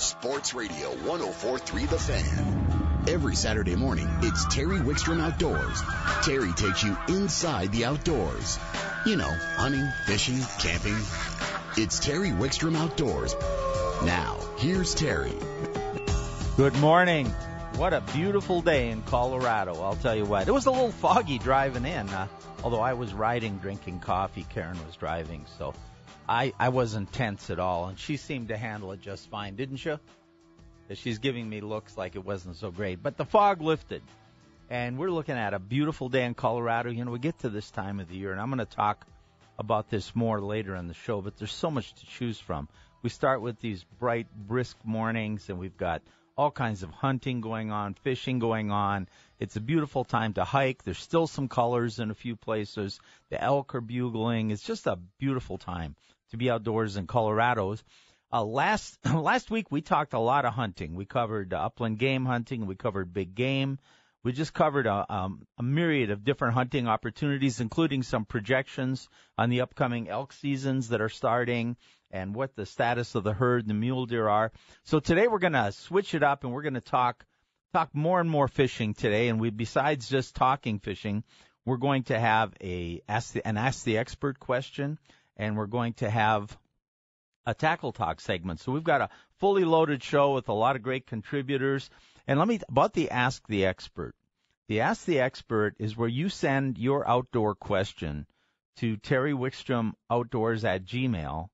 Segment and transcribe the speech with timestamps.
[0.00, 3.04] Sports Radio 1043 The Fan.
[3.06, 5.82] Every Saturday morning, it's Terry Wickstrom Outdoors.
[6.24, 8.58] Terry takes you inside the outdoors.
[9.04, 10.96] You know, hunting, fishing, camping.
[11.76, 13.34] It's Terry Wickstrom Outdoors.
[14.02, 15.34] Now, here's Terry.
[16.56, 17.26] Good morning.
[17.76, 20.48] What a beautiful day in Colorado, I'll tell you what.
[20.48, 22.26] It was a little foggy driving in, uh,
[22.64, 24.46] although I was riding, drinking coffee.
[24.48, 25.74] Karen was driving, so
[26.30, 29.78] I, I wasn't tense at all, and she seemed to handle it just fine, didn't
[29.78, 29.96] she?
[30.94, 33.02] She's giving me looks like it wasn't so great.
[33.02, 34.00] But the fog lifted,
[34.70, 36.90] and we're looking at a beautiful day in Colorado.
[36.90, 39.08] You know, we get to this time of the year, and I'm going to talk
[39.58, 42.68] about this more later in the show, but there's so much to choose from.
[43.02, 46.00] We start with these bright, brisk mornings, and we've got
[46.36, 49.08] all kinds of hunting going on, fishing going on.
[49.40, 50.84] It's a beautiful time to hike.
[50.84, 53.00] There's still some colors in a few places.
[53.30, 54.52] The elk are bugling.
[54.52, 55.96] It's just a beautiful time
[56.30, 57.76] to be outdoors in Colorado.
[58.32, 60.94] Uh, last last week we talked a lot of hunting.
[60.94, 62.66] We covered uh, upland game hunting.
[62.66, 63.78] We covered big game.
[64.22, 69.08] We just covered a, um, a myriad of different hunting opportunities, including some projections
[69.38, 71.76] on the upcoming elk seasons that are starting
[72.10, 74.52] and what the status of the herd and the mule deer are.
[74.84, 77.24] So today we're going to switch it up and we're going to talk
[77.72, 79.28] talk more and more fishing today.
[79.28, 81.24] And we besides just talking fishing,
[81.64, 84.98] we're going to have a ask the, an ask the expert question
[85.36, 86.56] and we're going to have
[87.46, 88.60] a tackle talk segment.
[88.60, 91.90] So we've got a fully loaded show with a lot of great contributors.
[92.26, 94.14] And let me about the ask the expert.
[94.68, 98.26] The ask the expert is where you send your outdoor question
[98.76, 101.48] to Terry Wickstrom Outdoors at Gmail.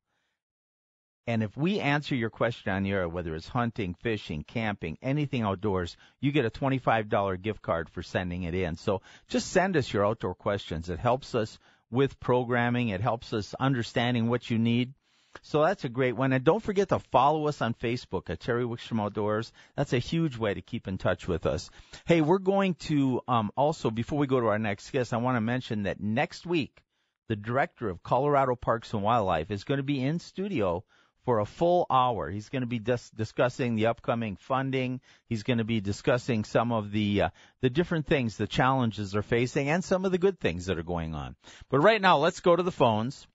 [1.27, 5.43] And if we answer your question on the air, whether it's hunting, fishing, camping, anything
[5.43, 8.77] outdoors, you get a $25 gift card for sending it in.
[8.77, 10.89] So just send us your outdoor questions.
[10.89, 11.59] It helps us
[11.91, 12.89] with programming.
[12.89, 14.95] It helps us understanding what you need.
[15.43, 16.33] So that's a great one.
[16.33, 19.53] And don't forget to follow us on Facebook at Terry Wickstrom Outdoors.
[19.77, 21.71] That's a huge way to keep in touch with us.
[22.07, 25.37] Hey, we're going to um, also, before we go to our next guest, I want
[25.37, 26.83] to mention that next week,
[27.29, 30.85] the director of Colorado Parks and Wildlife is going to be in studio
[31.27, 32.31] for a full hour.
[32.31, 35.01] He's going to be dis- discussing the upcoming funding.
[35.29, 37.29] He's going to be discussing some of the uh,
[37.61, 40.85] the different things, the challenges they're facing, and some of the good things that are
[40.85, 41.35] going on.
[41.69, 43.27] But right now, let's go to the phones.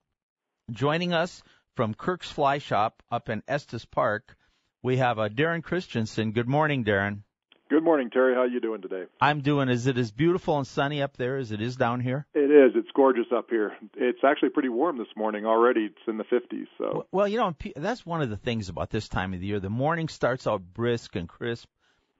[0.70, 1.42] Joining us
[1.76, 4.36] from Kirk's Fly Shop up in Estes Park,
[4.82, 6.32] we have uh, Darren Christensen.
[6.32, 7.24] Good morning, Darren.
[7.72, 8.34] Good morning, Terry.
[8.34, 9.04] How are you doing today?
[9.18, 9.70] I'm doing.
[9.70, 12.26] Is it as beautiful and sunny up there as it is down here?
[12.34, 12.72] It is.
[12.74, 13.72] It's gorgeous up here.
[13.96, 15.86] It's actually pretty warm this morning already.
[15.86, 16.66] It's in the 50s.
[16.76, 17.06] So.
[17.12, 19.58] Well, you know, that's one of the things about this time of the year.
[19.58, 21.66] The morning starts out brisk and crisp,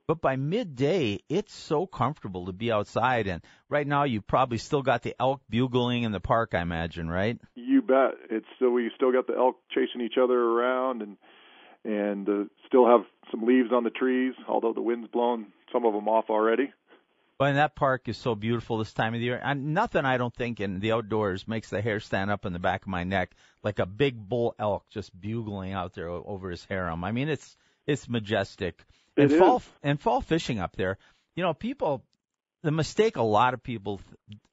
[0.06, 3.26] but by midday, it's so comfortable to be outside.
[3.26, 7.10] And right now, you probably still got the elk bugling in the park, I imagine,
[7.10, 7.38] right?
[7.56, 8.12] You bet.
[8.30, 11.18] It's so we still got the elk chasing each other around and
[11.84, 15.92] and uh, still have some leaves on the trees, although the wind's blown some of
[15.94, 16.72] them off already.
[17.40, 19.40] Well, and that park is so beautiful this time of the year.
[19.42, 22.60] And nothing I don't think in the outdoors makes the hair stand up in the
[22.60, 23.32] back of my neck
[23.64, 27.02] like a big bull elk just bugling out there over his harem.
[27.02, 27.56] I mean, it's
[27.86, 28.84] it's majestic.
[29.16, 29.38] It and is.
[29.38, 30.98] fall and fall fishing up there.
[31.34, 32.04] You know, people
[32.62, 34.00] the mistake a lot of people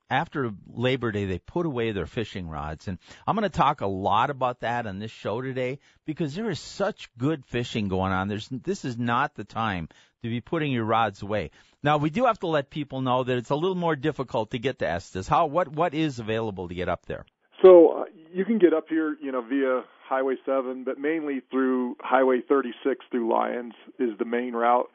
[0.10, 2.88] after Labor Day, they put away their fishing rods.
[2.88, 2.98] And
[3.28, 6.60] I'm going to talk a lot about that on this show today because there is
[6.60, 8.28] such good fishing going on.
[8.28, 9.90] There's, this is not the time
[10.24, 11.52] to be putting your rods away.
[11.84, 14.60] Now, we do have to let people know that it's a little more difficult to
[14.60, 15.28] get to Estes.
[15.28, 17.26] How, what, what is available to get up there?
[17.62, 18.04] So uh,
[18.34, 23.06] you can get up here, you know, via Highway 7, but mainly through Highway 36
[23.12, 24.90] through Lyons is the main route.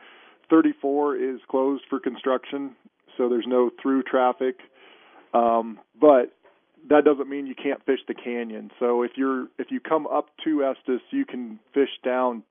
[0.51, 2.75] 34 is closed for construction,
[3.17, 4.57] so there's no through traffic.
[5.35, 6.33] Um, but
[6.89, 8.71] that doesn't mean you can't fish the canyon.
[8.79, 12.43] So if you're if you come up to Estes, you can fish down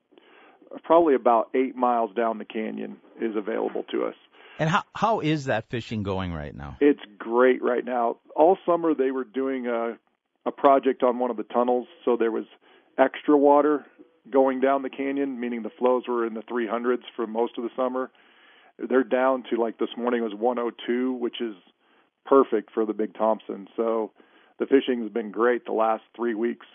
[0.83, 4.15] probably about eight miles down the canyon is available to us.
[4.59, 6.77] And how how is that fishing going right now?
[6.81, 8.17] It's great right now.
[8.35, 9.97] All summer they were doing a
[10.45, 12.45] a project on one of the tunnels, so there was
[12.97, 13.85] extra water
[14.29, 17.69] going down the canyon, meaning the flows were in the 300s for most of the
[17.75, 18.09] summer.
[18.77, 21.55] They're down to like this morning was 102, which is
[22.25, 23.67] perfect for the Big Thompson.
[23.75, 24.11] So
[24.59, 26.65] the fishing has been great the last three weeks.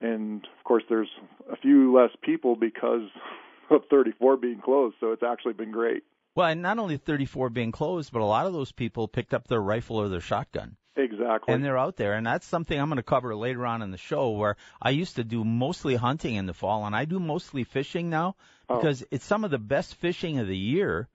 [0.00, 1.10] And of course, there's
[1.50, 3.08] a few less people because
[3.70, 4.96] of 34 being closed.
[5.00, 6.02] So it's actually been great.
[6.34, 9.46] Well, and not only 34 being closed, but a lot of those people picked up
[9.46, 10.76] their rifle or their shotgun.
[10.96, 11.52] Exactly.
[11.54, 12.14] And they're out there.
[12.14, 15.16] And that's something I'm going to cover later on in the show where I used
[15.16, 18.36] to do mostly hunting in the fall and I do mostly fishing now
[18.68, 18.76] Oh.
[18.76, 21.06] because it's some of the best fishing of the year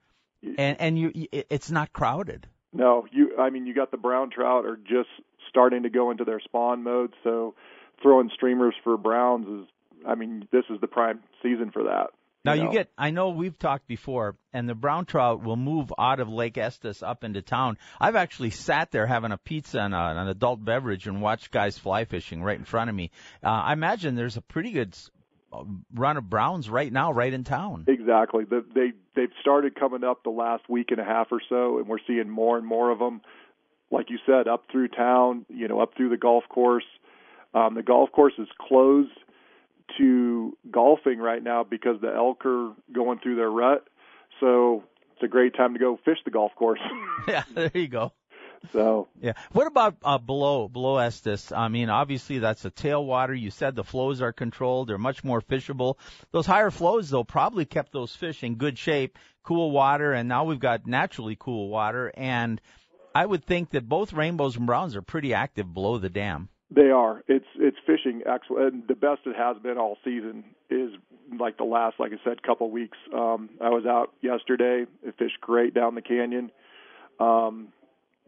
[0.56, 2.46] and and you it's not crowded.
[2.72, 3.36] No, you.
[3.38, 5.08] I mean, you got the brown trout are just
[5.48, 7.14] starting to go into their spawn mode.
[7.24, 7.54] So
[8.02, 9.68] throwing streamers for browns is.
[10.06, 12.06] I mean, this is the prime season for that.
[12.44, 15.92] Now you, you get, I know we've talked before, and the brown trout will move
[15.98, 17.76] out of Lake Estes up into town.
[18.00, 21.76] I've actually sat there having a pizza and a, an adult beverage and watched guys
[21.76, 23.10] fly fishing right in front of me.
[23.44, 24.96] Uh, I imagine there's a pretty good
[25.94, 27.84] run of browns right now, right in town.
[27.88, 28.44] Exactly.
[28.44, 31.88] The, they they've started coming up the last week and a half or so, and
[31.88, 33.20] we're seeing more and more of them.
[33.90, 36.84] Like you said, up through town, you know, up through the golf course.
[37.52, 39.10] Um, the golf course is closed
[39.98, 43.88] to golfing right now because the elk are going through their rut.
[44.38, 46.80] So it's a great time to go fish the golf course.
[47.28, 48.12] yeah, there you go.
[48.72, 49.32] So Yeah.
[49.52, 51.52] What about uh, below below Estes?
[51.52, 53.38] I mean, obviously that's a tailwater.
[53.38, 55.96] You said the flows are controlled; they're much more fishable.
[56.32, 60.44] Those higher flows, though, probably kept those fish in good shape, cool water, and now
[60.44, 62.12] we've got naturally cool water.
[62.14, 62.60] And
[63.14, 66.48] I would think that both rainbows and browns are pretty active below the dam.
[66.70, 67.24] They are.
[67.26, 68.74] It's it's fishing excellent.
[68.74, 70.90] And the best it has been all season is
[71.38, 72.98] like the last, like I said, couple weeks.
[73.12, 74.86] Um, I was out yesterday.
[75.02, 76.50] It fished great down the canyon.
[77.18, 77.68] Um,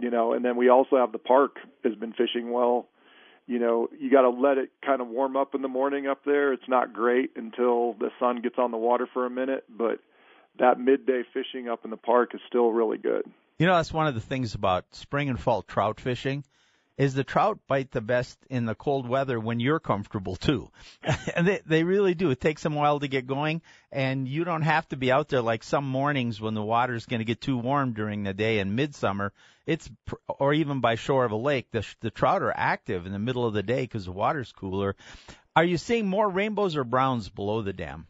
[0.02, 2.88] you know, and then we also have the park has been fishing well.
[3.46, 6.24] You know, you got to let it kind of warm up in the morning up
[6.24, 6.52] there.
[6.52, 10.00] It's not great until the sun gets on the water for a minute, but
[10.58, 13.22] that midday fishing up in the park is still really good.
[13.58, 16.44] You know, that's one of the things about spring and fall trout fishing
[16.98, 20.70] is the trout bite the best in the cold weather when you're comfortable too.
[21.36, 22.30] and they they really do.
[22.30, 25.28] It takes them a while to get going and you don't have to be out
[25.28, 28.58] there like some mornings when the water's going to get too warm during the day
[28.58, 29.32] in midsummer.
[29.66, 29.88] It's
[30.26, 33.46] or even by shore of a lake, the the trout are active in the middle
[33.46, 34.96] of the day cuz the water's cooler.
[35.54, 38.06] Are you seeing more rainbows or browns below the dam?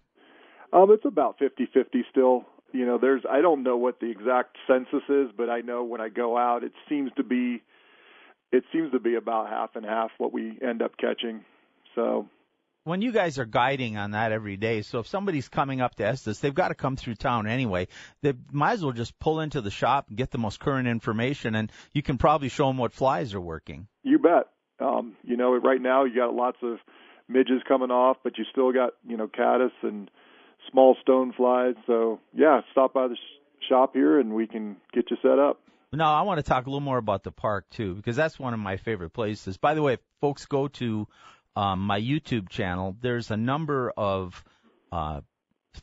[0.72, 2.46] Um, it's about fifty-fifty still.
[2.72, 6.00] You know, there's I don't know what the exact census is, but I know when
[6.00, 7.62] I go out, it seems to be
[8.52, 11.44] it seems to be about half and half what we end up catching.
[11.94, 12.28] So
[12.84, 16.06] when you guys are guiding on that every day, so if somebody's coming up to
[16.06, 17.88] Estes, they've got to come through town anyway.
[18.22, 21.54] They might as well just pull into the shop and get the most current information,
[21.54, 23.88] and you can probably show them what flies are working.
[24.02, 24.48] you bet.
[24.80, 26.78] Um, you know, right now you got lots of
[27.28, 30.10] midges coming off, but you still got you know caddis and
[30.70, 31.74] small stone flies.
[31.86, 35.60] So yeah, stop by the sh- shop here and we can get you set up.
[35.94, 38.54] Now, I want to talk a little more about the park too, because that's one
[38.54, 39.58] of my favorite places.
[39.58, 41.06] By the way, folks go to
[41.54, 44.42] um, my YouTube channel, there's a number of
[44.90, 45.20] uh,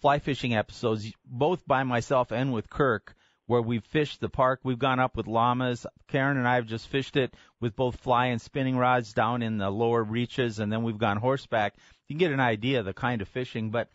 [0.01, 3.15] fly fishing episodes, both by myself and with Kirk,
[3.45, 4.61] where we've fished the park.
[4.63, 5.85] We've gone up with llamas.
[6.07, 9.57] Karen and I have just fished it with both fly and spinning rods down in
[9.57, 11.75] the lower reaches, and then we've gone horseback.
[12.07, 13.89] You can get an idea of the kind of fishing, but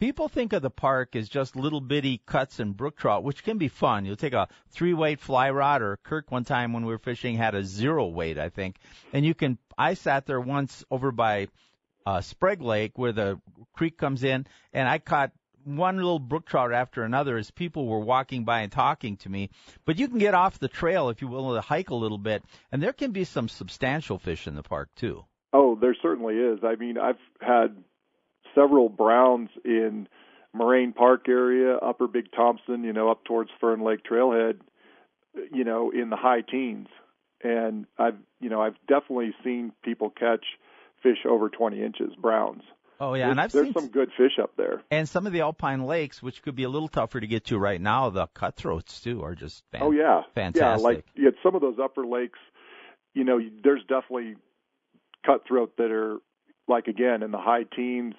[0.00, 3.58] People think of the park as just little bitty cuts and brook trout, which can
[3.58, 4.06] be fun.
[4.06, 7.36] You'll take a three weight fly rod, or Kirk one time when we were fishing
[7.36, 8.76] had a zero weight, I think,
[9.12, 9.58] and you can.
[9.76, 11.48] I sat there once over by
[12.06, 13.38] uh, Sprague Lake where the
[13.74, 15.32] creek comes in, and I caught
[15.64, 19.50] one little brook trout after another as people were walking by and talking to me.
[19.84, 22.42] But you can get off the trail if you will to hike a little bit,
[22.72, 25.26] and there can be some substantial fish in the park too.
[25.52, 26.60] Oh, there certainly is.
[26.64, 27.76] I mean, I've had
[28.54, 30.08] several browns in
[30.52, 34.58] Moraine Park area, Upper Big Thompson, you know, up towards Fern Lake Trailhead,
[35.52, 36.88] you know, in the high teens.
[37.42, 40.44] And I've, you know, I've definitely seen people catch
[41.02, 42.62] fish over 20 inches, browns.
[43.02, 44.82] Oh yeah, there's, and I've there's seen some good fish up there.
[44.90, 47.58] and some of the alpine lakes, which could be a little tougher to get to
[47.58, 48.10] right now.
[48.10, 50.82] The cutthroats too are just fan- oh yeah, fantastic.
[50.82, 52.38] Yeah, like yeah, some of those upper lakes,
[53.14, 54.36] you know, there's definitely
[55.24, 56.18] cutthroat that are
[56.68, 58.14] like again in the high teens.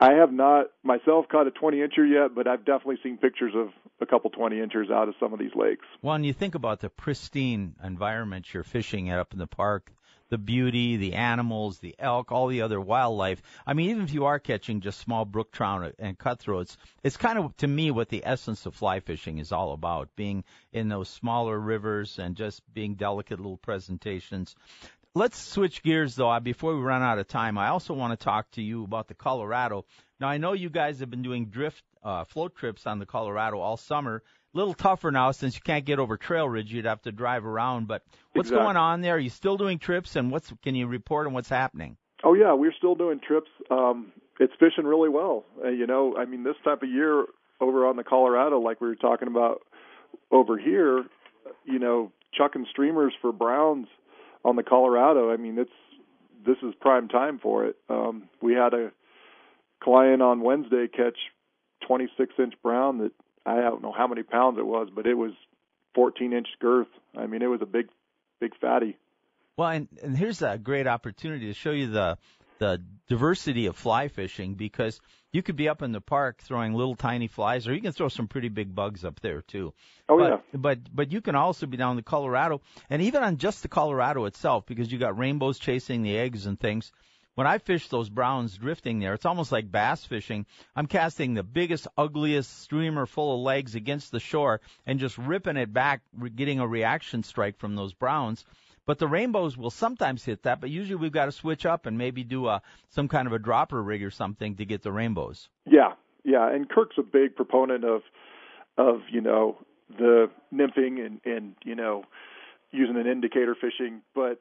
[0.00, 3.68] I have not myself caught a 20 incher yet, but I've definitely seen pictures of
[4.00, 5.86] a couple 20 inchers out of some of these lakes.
[6.02, 9.92] Well, and you think about the pristine environment you're fishing at up in the park,
[10.30, 13.40] the beauty, the animals, the elk, all the other wildlife.
[13.66, 17.38] I mean, even if you are catching just small brook trout and cutthroats, it's kind
[17.38, 21.08] of to me what the essence of fly fishing is all about, being in those
[21.08, 24.56] smaller rivers and just being delicate little presentations.
[25.16, 26.38] Let's switch gears though.
[26.40, 29.14] Before we run out of time, I also want to talk to you about the
[29.14, 29.84] Colorado.
[30.18, 33.60] Now I know you guys have been doing drift uh, float trips on the Colorado
[33.60, 34.22] all summer.
[34.52, 36.72] A little tougher now since you can't get over Trail Ridge.
[36.72, 37.86] You'd have to drive around.
[37.86, 38.02] But
[38.32, 38.64] what's Exactly.
[38.64, 39.14] going on there?
[39.14, 40.16] Are you still doing trips?
[40.16, 41.96] And what's can you report on what's happening?
[42.24, 43.50] Oh yeah, we're still doing trips.
[43.70, 45.44] Um, it's fishing really well.
[45.64, 47.26] Uh, you know, I mean, this type of year
[47.60, 49.62] over on the Colorado, like we were talking about
[50.32, 51.04] over here,
[51.64, 53.86] you know, chucking streamers for browns
[54.44, 55.32] on the Colorado.
[55.32, 55.70] I mean, it's
[56.44, 57.76] this is prime time for it.
[57.88, 58.92] Um, we had a
[59.82, 61.18] client on Wednesday catch
[61.86, 63.12] 26 inch brown that
[63.46, 65.32] I don't know how many pounds it was, but it was
[65.94, 66.88] 14 inch girth.
[67.16, 67.88] I mean, it was a big,
[68.40, 68.96] big fatty.
[69.56, 72.18] Well, and, and here's a great opportunity to show you the
[72.58, 75.00] the diversity of fly fishing because
[75.32, 78.08] you could be up in the park throwing little tiny flies, or you can throw
[78.08, 79.74] some pretty big bugs up there too.
[80.08, 80.38] Oh but, yeah.
[80.52, 84.24] But but you can also be down the Colorado, and even on just the Colorado
[84.26, 86.92] itself, because you got rainbows chasing the eggs and things.
[87.34, 90.46] When I fish those browns drifting there, it's almost like bass fishing.
[90.76, 95.56] I'm casting the biggest, ugliest streamer full of legs against the shore and just ripping
[95.56, 96.02] it back,
[96.36, 98.44] getting a reaction strike from those browns.
[98.86, 101.96] But the rainbows will sometimes hit that, but usually we've got to switch up and
[101.96, 105.48] maybe do a some kind of a dropper rig or something to get the rainbows.
[105.66, 108.02] Yeah, yeah, and Kirk's a big proponent of
[108.76, 109.56] of you know
[109.98, 112.04] the nymphing and and you know
[112.72, 114.40] using an indicator fishing, but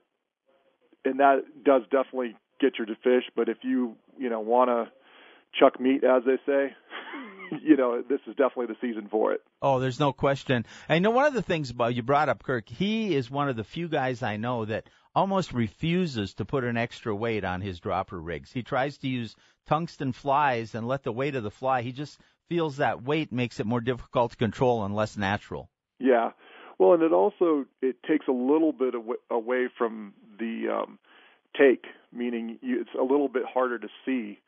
[1.05, 3.23] and that does definitely get you to fish.
[3.35, 4.91] But if you you know want to
[5.57, 6.75] chuck meat, as they say,
[7.61, 9.41] you know this is definitely the season for it.
[9.61, 10.65] Oh, there's no question.
[10.89, 12.67] I know one of the things about you brought up Kirk.
[12.67, 16.77] He is one of the few guys I know that almost refuses to put an
[16.77, 18.51] extra weight on his dropper rigs.
[18.51, 19.35] He tries to use
[19.67, 21.81] tungsten flies and let the weight of the fly.
[21.81, 22.19] He just
[22.49, 25.69] feels that weight makes it more difficult to control and less natural.
[25.99, 26.31] Yeah.
[26.79, 28.93] Well, and it also it takes a little bit
[29.29, 30.99] away from the um,
[31.57, 34.39] take, meaning you, it's a little bit harder to see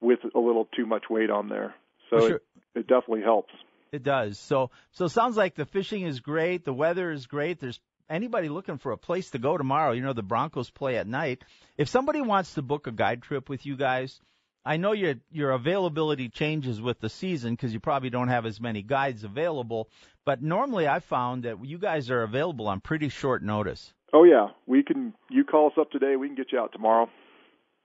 [0.00, 1.74] with a little too much weight on there.
[2.10, 2.36] So sure.
[2.36, 2.42] it,
[2.74, 3.52] it definitely helps.
[3.92, 4.38] It does.
[4.38, 7.60] So so it sounds like the fishing is great, the weather is great.
[7.60, 9.92] There's anybody looking for a place to go tomorrow.
[9.92, 11.42] You know the Broncos play at night.
[11.76, 14.20] If somebody wants to book a guide trip with you guys,
[14.64, 18.60] I know your your availability changes with the season because you probably don't have as
[18.60, 19.88] many guides available.
[20.24, 23.92] But normally, I found that you guys are available on pretty short notice.
[24.12, 25.14] Oh yeah, we can.
[25.30, 27.08] You call us up today, we can get you out tomorrow.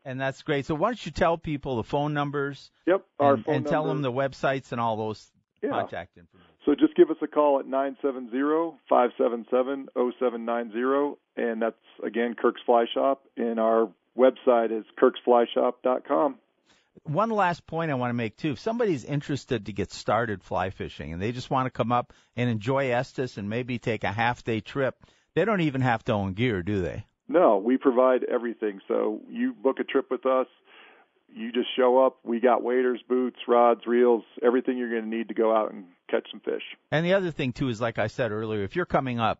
[0.05, 0.67] And that's great.
[0.67, 2.69] So why don't you tell people the phone numbers?
[2.85, 3.93] Yep, our and, phone and tell number.
[3.95, 5.31] them the websites and all those
[5.63, 5.71] yeah.
[5.71, 6.51] contact information.
[6.65, 10.45] So just give us a call at nine seven zero five seven seven zero seven
[10.45, 16.35] nine zero, and that's again Kirk's Fly Shop, and our website is kirksflyshop.com.
[17.03, 18.51] One last point I want to make too.
[18.51, 22.13] If somebody's interested to get started fly fishing and they just want to come up
[22.35, 24.95] and enjoy Estes and maybe take a half day trip,
[25.35, 27.05] they don't even have to own gear, do they?
[27.27, 28.81] No, we provide everything.
[28.87, 30.47] So you book a trip with us,
[31.33, 32.17] you just show up.
[32.23, 35.85] We got waders, boots, rods, reels, everything you're going to need to go out and
[36.09, 36.63] catch some fish.
[36.91, 39.39] And the other thing too is, like I said earlier, if you're coming up,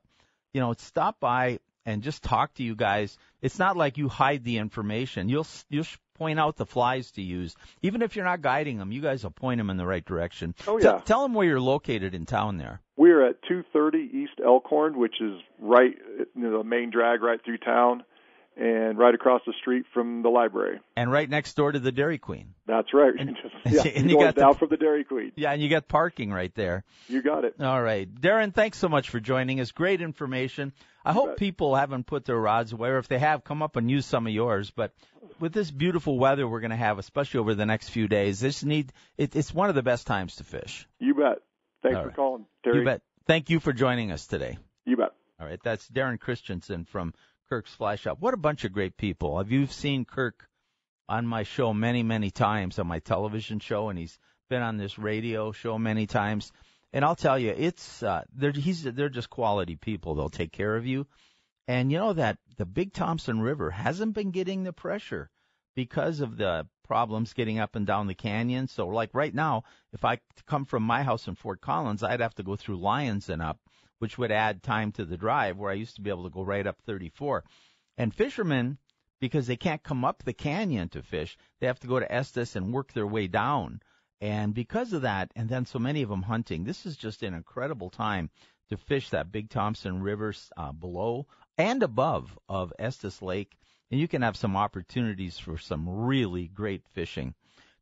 [0.54, 3.18] you know, stop by and just talk to you guys.
[3.42, 5.30] It's not like you hide the information.
[5.30, 5.86] You'll you'll
[6.16, 7.56] point out the flies to use.
[7.84, 10.56] Even if you're not guiding them, you guys will point them in the right direction.
[10.68, 10.94] Oh yeah.
[10.94, 12.82] T- tell them where you're located in town there.
[12.98, 17.60] We're at 230 East Elkhorn, which is right, you know, the main drag right through
[17.60, 18.04] town
[18.58, 20.80] and right across the street from the library.
[20.96, 22.54] And right next door to the Dairy Queen.
[22.66, 23.14] That's right.
[23.18, 23.36] And,
[23.66, 25.32] yeah, and you got down the, from the Dairy Queen.
[25.36, 26.84] Yeah, and you got parking right there.
[27.08, 27.56] You got it.
[27.60, 28.10] All right.
[28.14, 29.72] Darren, thanks so much for joining us.
[29.72, 30.72] Great information.
[31.04, 31.38] I You hope bet.
[31.38, 34.26] people haven't put their rods away, or if they have, come up and use some
[34.26, 34.72] of yours.
[34.72, 34.94] But
[35.40, 38.64] with this beautiful weather we're going to have, especially over the next few days, this
[38.64, 40.88] need it, it's one of the best times to fish.
[41.00, 41.40] You bet.
[41.84, 42.16] Thanks All for right.
[42.16, 42.80] calling, Terry.
[42.80, 43.02] You bet.
[43.28, 44.58] Thank you for joining us today.
[44.86, 45.12] You bet.
[45.40, 47.14] All right, that's Darren Christensen from
[47.50, 48.18] Kirk's Fly Shop.
[48.20, 49.38] What a bunch of great people.
[49.38, 50.48] Have you seen Kirk
[51.08, 54.18] on my show many, many times on my television show, and he's
[54.50, 56.52] been on this radio show many times.
[56.94, 60.16] And I'll tell you, it's uh, they're he's they're just quality people.
[60.16, 61.08] They'll take care of you.
[61.68, 65.30] And you know that the Big Thompson River hasn't been getting the pressure
[65.76, 68.68] because of the problems getting up and down the canyon.
[68.68, 72.36] So like right now, if I come from my house in Fort Collins, I'd have
[72.36, 73.60] to go through Lyons and up,
[74.00, 76.44] which would add time to the drive where I used to be able to go
[76.44, 77.44] right up 34.
[77.98, 78.78] And fishermen,
[79.20, 82.56] because they can't come up the canyon to fish, they have to go to Estes
[82.56, 83.82] and work their way down.
[84.22, 87.34] And because of that, and then so many of them hunting, this is just an
[87.34, 88.30] incredible time
[88.70, 93.58] to fish that Big Thompson River uh, below and above of Estes Lake.
[93.92, 97.36] And you can have some opportunities for some really great fishing.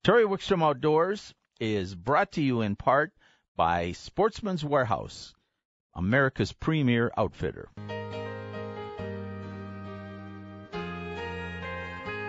[0.04, 3.14] Terry Wickstrom Outdoors is brought to you in part
[3.56, 5.34] by Sportsman's Warehouse,
[5.96, 7.70] America's premier outfitter.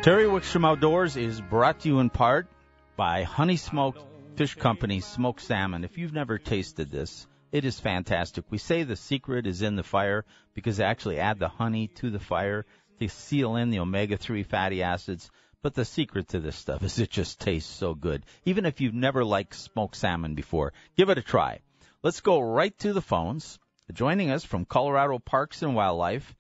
[0.02, 2.47] Terry Wickstrom Outdoors is brought to you in part
[2.94, 4.02] by Honey Smoked
[4.37, 5.83] Fish Company Smoked Salmon.
[5.83, 8.44] If you've never tasted this, it is fantastic.
[8.50, 12.11] We say the secret is in the fire because they actually add the honey to
[12.11, 12.66] the fire
[13.00, 15.30] to seal in the omega-3 fatty acids.
[15.62, 18.26] But the secret to this stuff is it just tastes so good.
[18.44, 21.61] Even if you've never liked smoked salmon before, give it a try.
[22.05, 23.59] Let's go right to the phones.
[23.91, 26.35] Joining us from Colorado Parks and Wildlife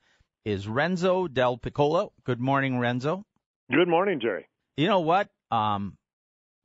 [0.44, 2.12] is Renzo Del Piccolo.
[2.24, 3.24] Good morning, Renzo.
[3.72, 4.46] Good morning, Jerry.
[4.76, 5.30] You know what?
[5.50, 5.96] Um,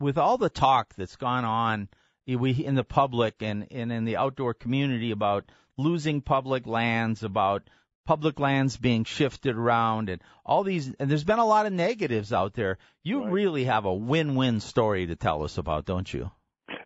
[0.02, 1.88] with all the talk that's gone on
[2.28, 7.70] we in the public and, and in the outdoor community about losing public lands, about
[8.06, 12.34] public lands being shifted around and all these and there's been a lot of negatives
[12.34, 12.78] out there.
[13.04, 13.32] You right.
[13.32, 16.30] really have a win-win story to tell us about, don't you?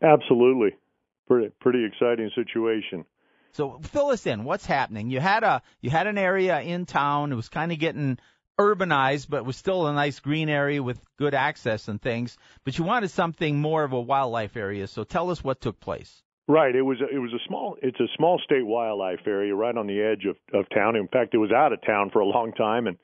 [0.04, 0.78] Absolutely.
[1.28, 3.06] Pretty pretty exciting situation.
[3.54, 4.44] So fill us in.
[4.44, 5.10] What's happening?
[5.10, 7.32] You had a you had an area in town.
[7.32, 8.18] It was kind of getting
[8.60, 12.38] urbanized, but was still a nice green area with good access and things.
[12.64, 14.88] But you wanted something more of a wildlife area.
[14.88, 16.24] So tell us what took place.
[16.48, 16.76] Right.
[16.76, 19.88] It was a, it was a small it's a small state wildlife area right on
[19.88, 20.96] the edge of of town.
[20.96, 22.98] In fact, it was out of town for a long time and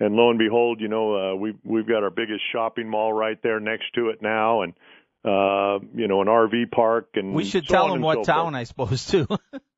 [0.00, 3.38] and lo and behold, you know, uh, we we've got our biggest shopping mall right
[3.42, 4.74] there next to it now and
[5.24, 8.26] uh, you know, an RV park and We should so tell them so what forth.
[8.26, 9.26] town I suppose too.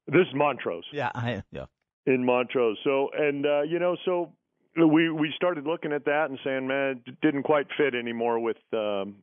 [0.08, 0.84] This is Montrose.
[0.92, 1.64] yeah, I yeah.
[2.06, 2.78] in Montrose.
[2.84, 4.32] So and uh, you know, so
[4.76, 8.56] we we started looking at that and saying, man, it didn't quite fit anymore with
[8.72, 9.16] um,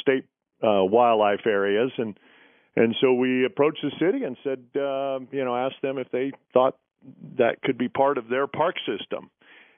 [0.00, 0.24] state
[0.62, 2.18] uh, wildlife areas, and
[2.76, 6.32] and so we approached the city and said, uh, you know, asked them if they
[6.52, 6.76] thought
[7.38, 9.30] that could be part of their park system,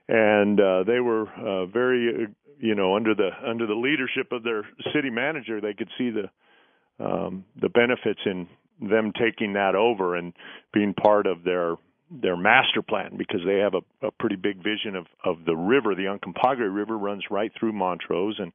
[0.09, 4.43] and uh, they were uh, very, uh, you know, under the under the leadership of
[4.43, 8.49] their city manager, they could see the um, the benefits in
[8.81, 10.33] them taking that over and
[10.73, 11.77] being part of their
[12.11, 15.95] their master plan because they have a, a pretty big vision of of the river.
[15.95, 18.53] The Uncompahgre River runs right through Montrose, and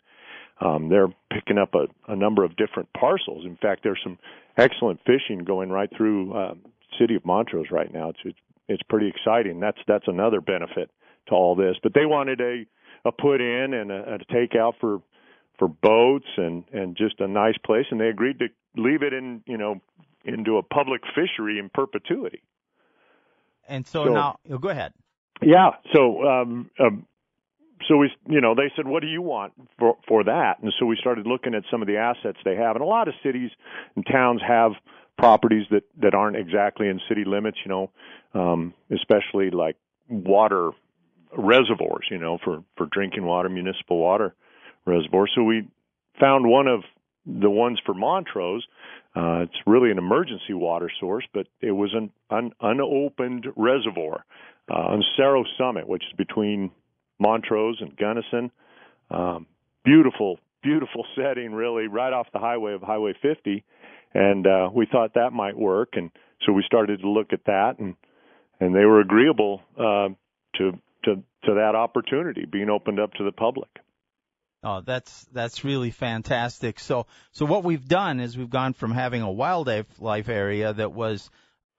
[0.60, 3.46] um, they're picking up a, a number of different parcels.
[3.46, 4.18] In fact, there's some
[4.58, 6.54] excellent fishing going right through uh,
[7.00, 8.10] city of Montrose right now.
[8.10, 9.60] It's it's, it's pretty exciting.
[9.60, 10.90] That's that's another benefit
[11.28, 11.76] to all this.
[11.84, 12.66] But they wanted a
[13.06, 15.02] a put in and a, a takeout for
[15.58, 19.44] for boats and and just a nice place, and they agreed to leave it in
[19.46, 19.82] you know
[20.26, 22.42] into a public fishery in perpetuity.
[23.68, 24.94] And so, So- now oh, go ahead.
[25.42, 25.72] Yeah.
[25.94, 27.08] So, um, um,
[27.88, 30.86] so we, you know, they said, "What do you want for for that?" And so
[30.86, 33.50] we started looking at some of the assets they have, and a lot of cities
[33.96, 34.74] and towns have
[35.18, 37.58] properties that that aren't exactly in city limits.
[37.66, 37.92] You know,
[38.34, 39.78] um, especially like
[40.10, 40.72] water
[41.38, 42.08] reservoirs.
[42.10, 44.36] You know, for for drinking water, municipal water
[44.86, 45.32] reservoirs.
[45.36, 45.68] So we
[46.20, 46.82] found one of
[47.26, 48.66] the ones for Montrose.
[49.16, 54.26] Uh, it's really an emergency water source, but it was an, an unopened reservoir
[54.70, 56.72] uh, on Cerro Summit, which is between
[57.20, 58.52] Montrose and Gunnison.
[59.10, 59.48] Um,
[59.84, 63.64] beautiful, beautiful setting, really, right off the highway of Highway 50.
[64.14, 66.12] And uh, we thought that might work, and
[66.46, 67.96] so we started to look at that, and
[68.60, 70.10] and they were agreeable uh,
[70.58, 73.70] to to to that opportunity being opened up to the public.
[74.64, 76.80] Oh, that's that's really fantastic.
[76.80, 80.92] So so what we've done is we've gone from having a wildlife life area that
[80.94, 81.30] was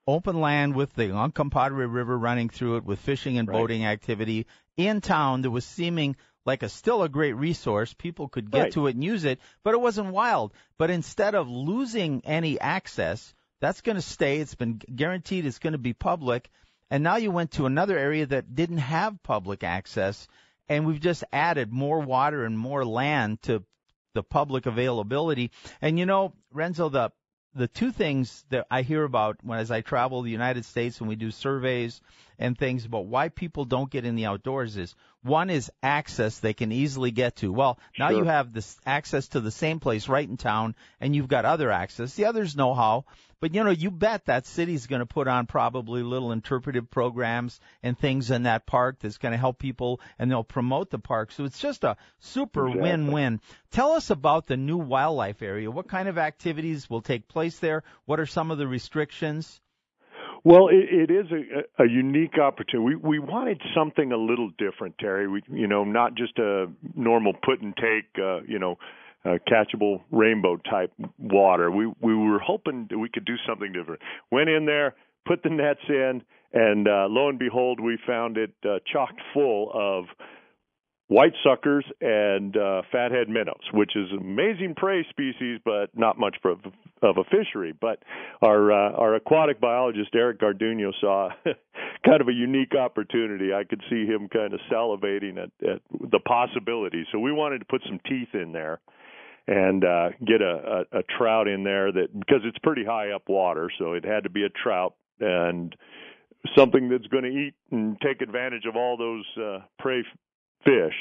[0.07, 3.57] open land with the Uncompahgre River running through it with fishing and Right.
[3.57, 7.95] boating activity in town that was seeming like a still a great resource.
[7.95, 8.73] People could get Right.
[8.73, 10.53] to it and use it, but it wasn't wild.
[10.77, 14.39] But instead of losing any access, that's going to stay.
[14.41, 16.51] It's been guaranteed it's going to be public.
[16.93, 20.29] And now you went to another area that didn't have public access
[20.69, 23.65] and we've just added more water and more land to
[24.13, 25.53] the public availability.
[25.81, 27.11] And you know, Renzo, the
[27.55, 31.09] the two things that I hear about when as I travel the United States and
[31.09, 32.03] we do surveys
[32.39, 36.53] and things about why people don't get in the outdoors is one is access they
[36.53, 37.51] can easily get to.
[37.51, 38.19] Well, now Sure.
[38.19, 41.71] you have this access to the same place right in town and you've got other
[41.71, 42.15] access.
[42.15, 43.07] The others know how.
[43.43, 47.59] But you know, you bet that city's going to put on probably little interpretive programs
[47.83, 51.33] and things in that park that's going to help people and they'll promote the park.
[51.33, 52.89] So it's just a super Exactly.
[52.89, 53.41] win-win.
[53.73, 55.73] Tell us about the new wildlife area.
[55.73, 57.83] What kind of activities will take place there?
[58.05, 59.61] What are some of the restrictions?
[60.45, 62.95] Well, it, it is a, a unique opportunity.
[62.95, 65.27] We, we wanted something a little different, Terry.
[65.27, 68.79] We, you know, not just a normal put and take, uh, you know,
[69.25, 71.71] uh, catchable rainbow type water.
[71.71, 74.03] We we were hoping that we could do something different.
[74.31, 74.95] Went in there,
[75.27, 79.71] put the nets in, and uh, lo and behold, we found it uh, chocked full
[79.73, 80.07] of
[81.13, 86.59] white suckers and uh, fathead minnows, which is amazing prey species, but not much of,
[87.03, 87.75] of a fishery.
[87.79, 88.03] But
[88.41, 91.29] our uh, our aquatic biologist Eric Gardunio saw
[92.05, 93.53] kind of a unique opportunity.
[93.53, 97.05] I could see him kind of salivating at, at the possibility.
[97.13, 98.81] So we wanted to put some teeth in there
[99.47, 103.29] and uh, get a, a, a trout in there that because it's pretty high up
[103.29, 105.75] water, so it had to be a trout and
[106.57, 110.19] something that's going to eat and take advantage of all those uh, prey f-
[110.65, 110.95] fish.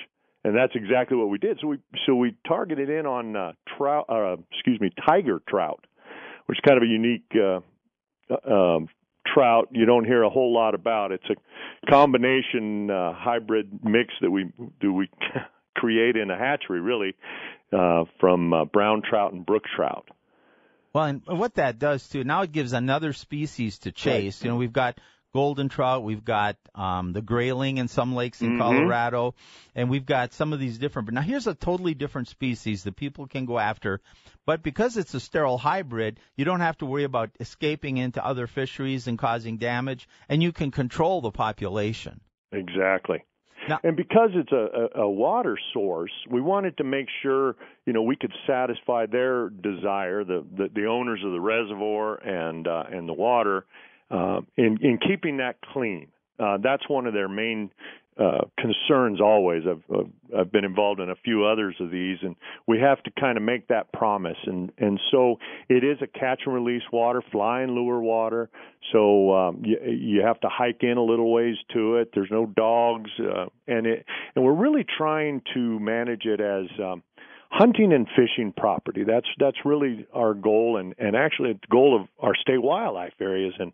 [0.44, 1.60] And that's exactly what we did.
[1.62, 1.78] So we
[2.08, 5.86] so we targeted in on uh, trout, uh, excuse me, tiger trout,
[6.48, 7.60] which is kind of a unique uh,
[8.52, 8.88] um,
[9.28, 9.70] trout.
[9.72, 11.12] You don't hear a whole lot about.
[11.12, 15.10] It's a combination uh, hybrid mix that we do we
[15.76, 17.14] create in a hatchery, really,
[17.72, 20.10] uh, from uh, brown trout and brook trout.
[20.94, 24.44] Well, and what that does too, now it gives another species to chase.
[24.44, 24.98] You know, we've got
[25.34, 26.04] golden trout.
[26.04, 28.60] We've got um, the grayling in some lakes in Mhm.
[28.60, 29.34] Colorado,
[29.74, 31.06] and we've got some of these different.
[31.06, 34.02] But now here's a totally different species that people can go after.
[34.46, 38.48] But because it's a sterile hybrid, you don't have to worry about escaping into other
[38.48, 42.20] fisheries and causing damage, and you can control the population.
[42.52, 43.24] Exactly.
[43.72, 47.56] Now- and because it's a, a, a water source, we wanted to make sure
[47.86, 52.68] you know we could satisfy their desire, the the, the owners of the reservoir and
[52.68, 53.66] uh, and the water,
[54.10, 56.08] uh, in in keeping that clean.
[56.40, 57.70] Uh, that's one of their main
[58.20, 59.64] uh, concerns always.
[59.70, 62.36] I've, I've I've been involved in a few others of these, and
[62.68, 64.38] we have to kind of make that promise.
[64.46, 65.38] And and so
[65.70, 68.50] it is a catch and release water, fly and lure water.
[68.92, 72.10] So um, you you have to hike in a little ways to it.
[72.14, 77.04] There's no dogs, uh, and it and we're really trying to manage it as um,
[77.50, 79.04] hunting and fishing property.
[79.06, 83.54] That's that's really our goal, and and actually the goal of our state wildlife areas,
[83.58, 83.72] and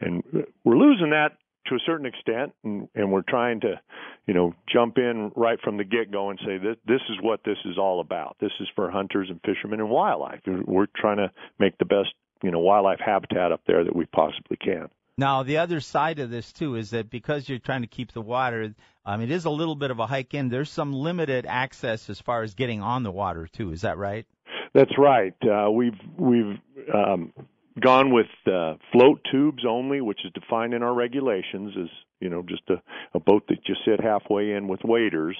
[0.00, 0.22] and
[0.64, 3.80] we're losing that to a certain extent, and, and we're trying to,
[4.26, 7.40] you know, jump in right from the get go and say this this is what
[7.44, 8.36] this is all about.
[8.40, 10.40] This is for hunters and fishermen and wildlife.
[10.46, 12.10] We're trying to make the best,
[12.42, 14.88] you know, wildlife habitat up there that we possibly can.
[15.16, 18.22] Now, the other side of this too is that because you're trying to keep the
[18.22, 20.48] water, um, it is a little bit of a hike in.
[20.48, 23.72] There's some limited access as far as getting on the water too.
[23.72, 24.26] Is that right?
[24.74, 25.34] That's right.
[25.42, 26.58] Uh, we've we've
[26.94, 27.32] um,
[27.80, 31.88] gone with uh, float tubes only, which is defined in our regulations as
[32.20, 32.82] you know just a,
[33.14, 35.36] a boat that you sit halfway in with waders,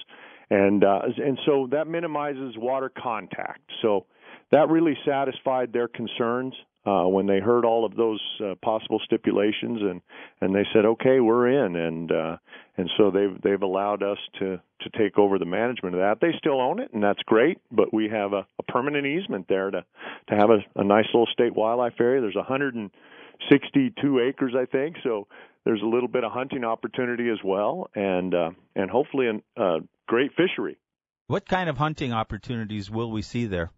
[0.51, 3.63] and uh, and so that minimizes water contact.
[3.83, 4.07] So
[4.51, 6.55] that really satisfied their concerns
[6.89, 10.01] uh, when they heard all of those uh, possible stipulations, and
[10.41, 12.37] and they said, okay, we're in, and uh,
[12.77, 16.19] and so they've they've allowed us to to take over the management of that.
[16.21, 19.71] They still own it, and that's great, but we have a, a permanent easement there
[19.71, 19.85] to
[20.29, 22.23] to have a, a nice little state wildlife area.
[22.23, 25.27] There's 162 acres, I think, so
[25.65, 29.81] there's a little bit of hunting opportunity as well, and uh, and hopefully a uh,
[30.07, 30.79] great fishery.
[31.27, 33.73] What kind of hunting opportunities will we see there?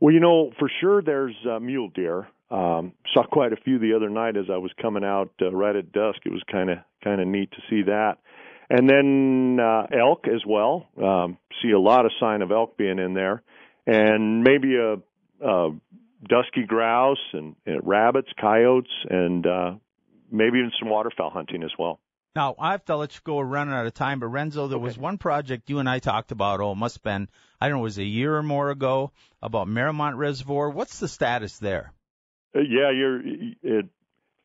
[0.00, 2.28] Well, you know, for sure there's uh, mule deer.
[2.50, 5.76] Um, saw quite a few the other night as I was coming out uh, right
[5.76, 6.20] at dusk.
[6.24, 8.18] It was kind of kind of neat to see that.
[8.70, 10.86] And then uh, elk as well.
[11.02, 13.42] Um, see a lot of sign of elk being in there,
[13.86, 14.96] and maybe a,
[15.46, 15.70] a
[16.26, 19.72] dusky grouse and, and rabbits, coyotes, and uh,
[20.30, 21.98] maybe even some waterfowl hunting as well.
[22.36, 23.36] Now, I have to let you go.
[23.36, 26.30] We're running out of time, but Renzo, there was one project you and I talked
[26.30, 26.60] about.
[26.60, 27.28] Oh, it must have been,
[27.60, 30.70] I don't know, it was a year or more ago about Merrimont Reservoir.
[30.70, 31.92] What's the status there?
[32.54, 33.20] Uh, yeah, you're
[33.62, 33.86] it,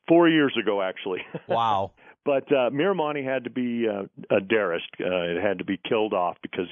[0.08, 1.20] four years ago actually.
[1.48, 1.92] Wow.
[2.24, 4.88] But uh, Miramonte had to be uh, a derist.
[4.98, 6.68] Uh, it had to be killed off because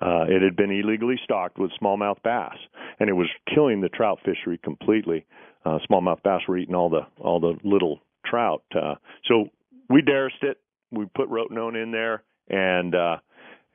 [0.00, 2.56] uh, it had been illegally stocked with smallmouth bass,
[2.98, 5.24] and it was killing the trout fishery completely.
[5.64, 8.64] Uh, smallmouth bass were eating all the all the little trout.
[8.74, 8.96] Uh,
[9.28, 9.48] so
[9.88, 10.58] we derist it.
[10.90, 13.16] We put rotenone in there, and uh,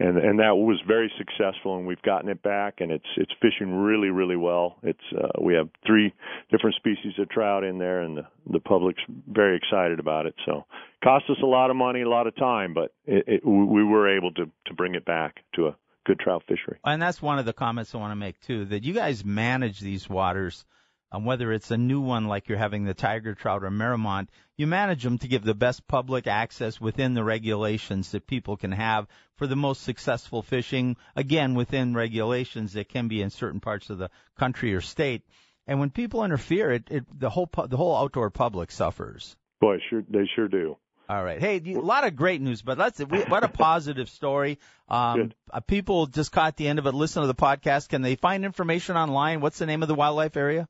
[0.01, 1.77] and and that was very successful.
[1.77, 4.77] And we've gotten it back, and it's it's fishing really really well.
[4.83, 6.13] It's uh, we have three
[6.51, 10.35] different species of trout in there, and the the public's very excited about it.
[10.45, 10.65] So
[11.03, 14.15] cost us a lot of money, a lot of time, but it, it, we were
[14.15, 16.79] able to to bring it back to a good trout fishery.
[16.83, 19.79] And that's one of the comments I want to make too, that you guys manage
[19.79, 20.65] these waters,
[21.11, 24.67] um, whether it's a new one like you're having the tiger trout or Merrimont, you
[24.67, 29.07] manage them to give the best public access within the regulations that people can have
[29.35, 33.97] for the most successful fishing, again, within regulations that can be in certain parts of
[33.97, 35.23] the country or state.
[35.67, 39.35] And when people interfere, it, it the whole pu- the whole outdoor public suffers.
[39.59, 40.77] Boy, sure they sure do.
[41.07, 41.41] All right.
[41.41, 44.59] Hey, a lot of great news, but let's we, what a positive story.
[44.87, 45.35] Um, Good.
[45.51, 46.93] uh, people just caught the end of it.
[46.93, 47.89] Listen to the podcast.
[47.89, 49.41] Can they find information online?
[49.41, 50.69] What's the name of the wildlife area?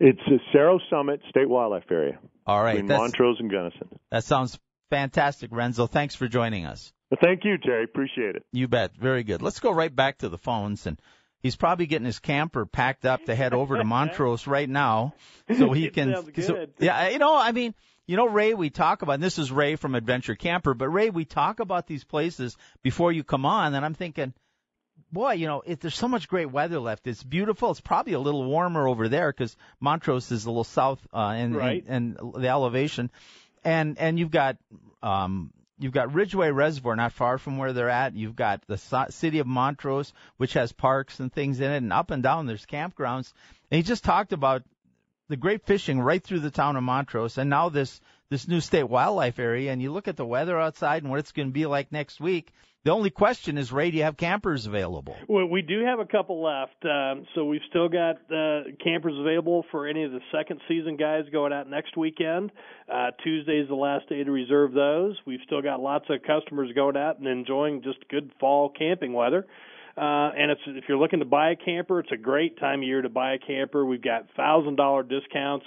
[0.00, 2.76] It's the Cerro Summit State Wildlife Area All right.
[2.76, 3.88] between Montrose and Gunnison.
[4.10, 4.58] that sounds
[4.88, 5.86] fantastic, Renzo.
[5.86, 6.92] Thanks for joining us.
[7.10, 7.84] Well, thank you, Terry.
[7.84, 8.44] Appreciate it.
[8.52, 8.96] You bet.
[8.96, 9.42] Very good.
[9.42, 11.00] Let's go right back to the phones and.
[11.42, 15.14] He's probably getting his camper packed up to head over to Montrose right now,
[15.56, 16.14] so he can.
[16.42, 17.74] so- yeah, you know, I mean,
[18.06, 19.14] you know, Ray, we talk about.
[19.14, 23.10] And this is Ray from Adventure Camper, but Ray, we talk about these places before
[23.10, 24.34] you come on, and I'm thinking,
[25.12, 27.70] boy, you know, if there's so much great weather left, it's beautiful.
[27.70, 31.54] It's probably a little warmer over there because Montrose is a little south uh, in,
[31.54, 31.84] Right.
[31.86, 33.10] in, in the elevation,
[33.64, 34.56] and and you've got
[35.02, 38.14] um you've got Ridgway Reservoir not far from where they're at.
[38.14, 41.92] You've got the so- city of Montrose, which has parks and things in it, and
[41.92, 43.32] up and down there's campgrounds.
[43.70, 44.62] And he just talked about
[45.28, 48.00] the great fishing right through the town of Montrose, and now this
[48.30, 49.72] this new state wildlife area.
[49.72, 52.20] And you look at the weather outside and what it's going to be like next
[52.20, 52.52] week.
[52.82, 55.14] The only question is, Ray, do you have campers available?
[55.28, 56.82] Well, we do have a couple left.
[56.82, 61.24] Um, so we've still got uh, campers available for any of the second season guys
[61.30, 62.50] going out next weekend.
[62.90, 65.14] Uh, Tuesday is the last day to reserve those.
[65.26, 69.46] We've still got lots of customers going out and enjoying just good fall camping weather.
[69.94, 72.84] Uh, and it's, if you're looking to buy a camper, it's a great time of
[72.84, 73.84] year to buy a camper.
[73.84, 75.66] We've got thousand dollar discounts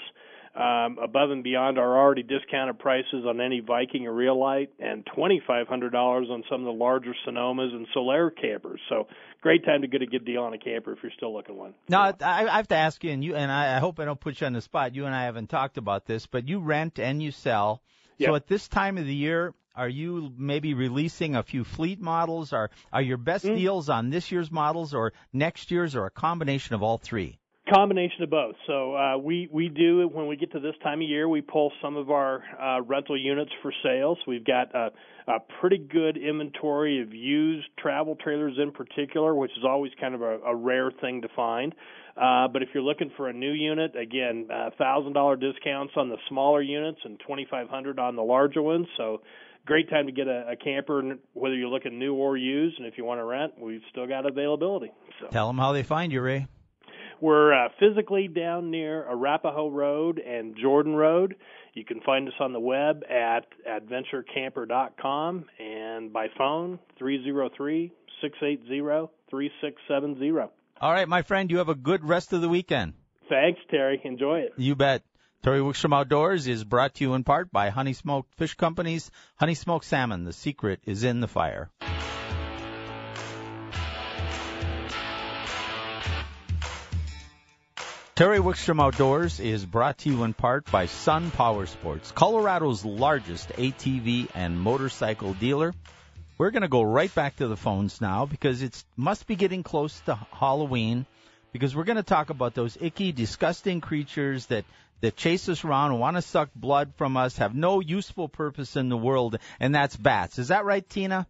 [0.55, 6.29] um, above and beyond our already discounted prices on any Viking or Real-Lite, and $2,500
[6.29, 8.79] on some of the larger Sonomas and Solaire campers.
[8.89, 9.07] So
[9.41, 11.73] great time to get a good deal on a camper if you're still looking one.
[11.89, 14.19] Now I, I have to ask you, and you and I, I hope I don't
[14.19, 14.93] put you on the spot.
[14.93, 17.81] You and I haven't talked about this, but you rent and you sell.
[18.19, 18.27] Yep.
[18.29, 22.53] So at this time of the year, are you maybe releasing a few fleet models?
[22.53, 23.55] Are are your best Mm.
[23.55, 27.39] deals on this year's models or next year's, or a combination of all three?
[27.71, 28.56] Combination of both.
[28.67, 31.71] So uh, we we do when we get to this time of year, we pull
[31.82, 34.17] some of our uh, rental units for sale.
[34.17, 34.91] So we've got a,
[35.28, 40.21] a pretty good inventory of used travel trailers in particular, which is always kind of
[40.21, 41.73] a, a rare thing to find.
[42.17, 46.10] Uh, but if you're looking for a new unit, again, uh, thousand dollar discounts on
[46.10, 48.88] the smaller units and twenty five hundred on the larger ones.
[48.97, 49.21] So
[49.65, 52.78] great time to get a, a camper, whether you're looking new or used.
[52.78, 54.91] And if you want to rent, we've still got availability.
[55.21, 55.28] So.
[55.28, 56.47] Tell them how they find you, Ray.
[57.23, 61.36] We're uh, physically down near Arapahoe Road and Jordan Road.
[61.73, 70.31] You can find us on the web at adventurecamper.com and by phone 303 680 3670.
[70.81, 72.91] All right, my friend, you have a good rest of the weekend.
[73.29, 74.01] Thanks, Terry.
[74.03, 74.51] Enjoy it.
[74.57, 75.03] You bet.
[75.43, 79.55] Terry Wickstrom Outdoors is brought to you in part by Honey Smoked Fish Company's Honey
[79.55, 80.25] Smoked Salmon.
[80.25, 81.71] The secret is in the fire.
[88.15, 93.49] Terry Wickstrom Outdoors is brought to you in part by Sun Power Sports, Colorado's largest
[93.49, 95.73] ATV and motorcycle dealer.
[96.38, 99.63] We're going to go right back to the phones now because it must be getting
[99.63, 101.08] close to Halloween
[101.54, 104.65] because we're going to talk about those icky, disgusting creatures that
[105.02, 108.76] that chase us around and want to suck blood from us, have no useful purpose
[108.76, 110.38] in the world, and that's bats.
[110.38, 111.26] Is that right, Tina?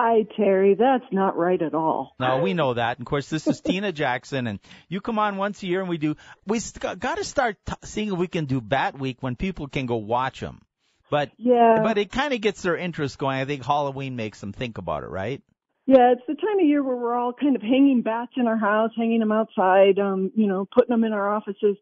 [0.00, 0.76] Hi, Terry.
[0.78, 2.14] That's not right at all.
[2.20, 2.98] No, we know that.
[2.98, 5.88] And of course, this is Tina Jackson, and you come on once a year, and
[5.88, 6.14] we do.
[6.46, 9.66] We st- got to start t- seeing if we can do Bat Week when people
[9.66, 10.60] can go watch them.
[11.10, 11.80] But Yeah.
[11.82, 13.40] but it kind of gets their interest going.
[13.40, 15.42] I think Halloween makes them think about it, right?
[15.86, 18.58] Yeah, it's the time of year where we're all kind of hanging bats in our
[18.58, 21.76] house, hanging them outside, um, you know, putting them in our offices.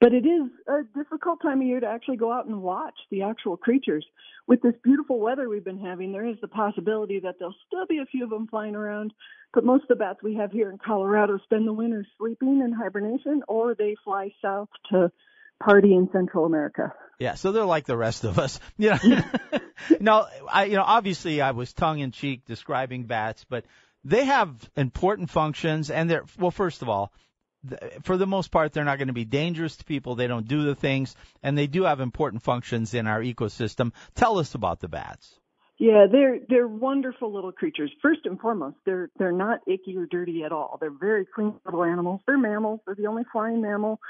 [0.00, 3.22] But it is a difficult time of year to actually go out and watch the
[3.22, 4.06] actual creatures.
[4.46, 7.98] With this beautiful weather we've been having, there is the possibility that there'll still be
[7.98, 9.12] a few of them flying around.
[9.52, 12.72] But most of the bats we have here in Colorado spend the winter sleeping in
[12.72, 15.10] hibernation or they fly south to
[15.60, 16.92] party in Central America.
[17.18, 18.60] Yeah, so they're like the rest of us.
[18.78, 19.22] You know,
[20.00, 23.64] no, I, you know, obviously I was tongue in cheek describing bats, but
[24.04, 26.52] they have important functions, and they're well.
[26.52, 27.12] First of all,
[28.02, 30.14] for the most part, they're not going to be dangerous to people.
[30.14, 33.92] They don't do the things, and they do have important functions in our ecosystem.
[34.14, 35.38] Tell us about the bats.
[35.78, 37.92] Yeah, they're they're wonderful little creatures.
[38.02, 40.76] First and foremost, they're they're not icky or dirty at all.
[40.80, 42.20] They're very clean little animals.
[42.26, 42.80] They're mammals.
[42.84, 44.00] They're the only flying mammal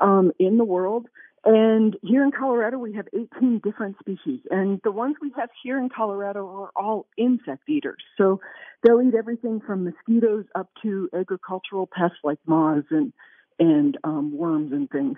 [0.00, 1.06] um, in the world.
[1.44, 4.40] And here in Colorado, we have 18 different species.
[4.50, 8.02] And the ones we have here in Colorado are all insect eaters.
[8.18, 8.40] So
[8.82, 13.12] they'll eat everything from mosquitoes up to agricultural pests like moths and
[13.58, 15.16] and um, worms and things.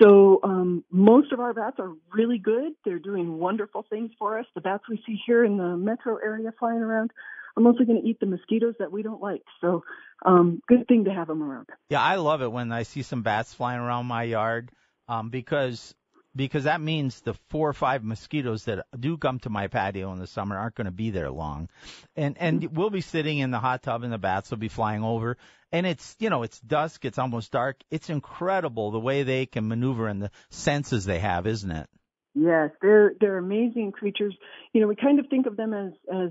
[0.00, 2.72] So um, most of our bats are really good.
[2.84, 4.46] They're doing wonderful things for us.
[4.54, 7.10] The bats we see here in the metro area flying around
[7.56, 9.42] are mostly going to eat the mosquitoes that we don't like.
[9.60, 9.82] So
[10.24, 11.68] um, good thing to have them around.
[11.90, 14.70] Yeah, I love it when I see some bats flying around my yard
[15.08, 15.94] um, because
[16.34, 20.18] because that means the four or five mosquitoes that do come to my patio in
[20.18, 21.68] the summer aren't going to be there long,
[22.16, 22.74] and and mm-hmm.
[22.74, 25.36] we'll be sitting in the hot tub and the bats will be flying over,
[25.72, 29.68] and it's you know it's dusk, it's almost dark, it's incredible the way they can
[29.68, 31.88] maneuver and the senses they have, isn't it?
[32.34, 34.34] Yes, they're they're amazing creatures.
[34.72, 36.30] You know, we kind of think of them as as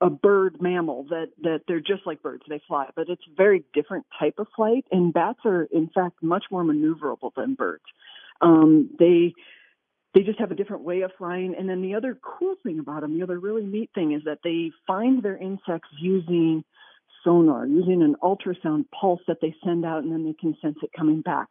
[0.00, 3.64] a bird mammal that that they're just like birds they fly but it's a very
[3.72, 4.84] different type of flight.
[4.90, 7.84] And bats are in fact much more maneuverable than birds
[8.44, 9.32] um they
[10.14, 13.00] they just have a different way of flying and then the other cool thing about
[13.00, 16.62] them the other really neat thing is that they find their insects using
[17.24, 20.90] sonar using an ultrasound pulse that they send out and then they can sense it
[20.96, 21.48] coming back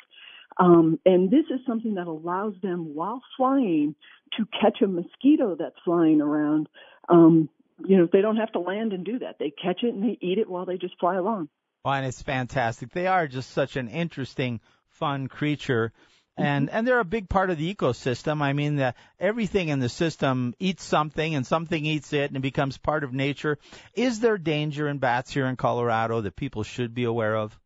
[0.59, 3.95] um, and this is something that allows them while flying
[4.37, 6.69] to catch a mosquito that's flying around
[7.09, 7.49] um,
[7.85, 9.37] you know, they don't have to land and do that.
[9.39, 11.49] They catch it and they eat it while they just fly along.
[11.83, 12.91] Well, and it's fantastic.
[12.91, 15.91] They are just such an interesting, fun creature.
[16.37, 16.77] And mm-hmm.
[16.77, 18.41] and they're a big part of the ecosystem.
[18.41, 22.41] I mean, the, everything in the system eats something, and something eats it, and it
[22.41, 23.57] becomes part of nature.
[23.93, 27.57] Is there danger in bats here in Colorado that people should be aware of?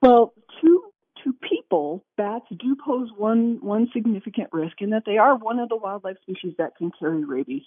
[0.00, 0.32] Well,
[0.62, 0.82] to
[1.24, 5.68] to people, bats do pose one one significant risk in that they are one of
[5.68, 7.62] the wildlife species that can carry rabies.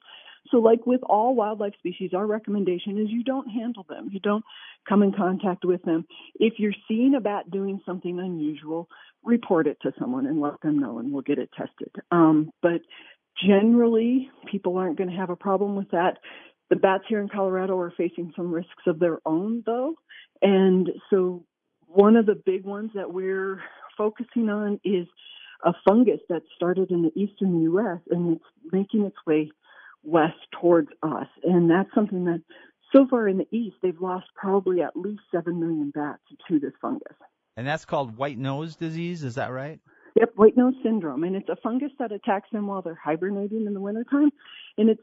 [0.49, 4.09] So, like with all wildlife species, our recommendation is you don't handle them.
[4.11, 4.43] You don't
[4.89, 6.05] come in contact with them.
[6.35, 8.87] If you're seeing a bat doing something unusual,
[9.23, 11.91] report it to someone and let them know, and we'll get it tested.
[12.11, 12.81] Um, but
[13.45, 16.17] generally, people aren't going to have a problem with that.
[16.69, 19.95] The bats here in Colorado are facing some risks of their own, though.
[20.41, 21.43] And so,
[21.87, 23.61] one of the big ones that we're
[23.97, 25.07] focusing on is
[25.63, 27.99] a fungus that started in the eastern U.S.
[28.09, 29.51] and it's making its way
[30.03, 31.27] west towards us.
[31.43, 32.41] And that's something that
[32.95, 36.73] so far in the east, they've lost probably at least 7 million bats to this
[36.81, 37.15] fungus.
[37.57, 39.79] And that's called white nose disease, is that right?
[40.15, 41.23] Yep, white nose syndrome.
[41.23, 44.31] And it's a fungus that attacks them while they're hibernating in the wintertime.
[44.77, 45.01] And it's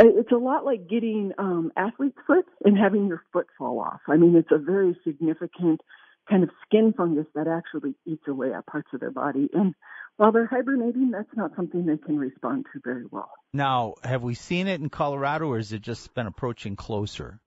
[0.00, 4.00] it's a lot like getting um athlete's foot and having your foot fall off.
[4.06, 5.80] I mean, it's a very significant
[6.28, 9.48] kind of skin fungus that actually eats away at parts of their body.
[9.52, 9.74] And
[10.16, 13.30] while they're hibernating, that's not something they can respond to very well.
[13.52, 17.40] Now, have we seen it in Colorado, or has it just been approaching closer?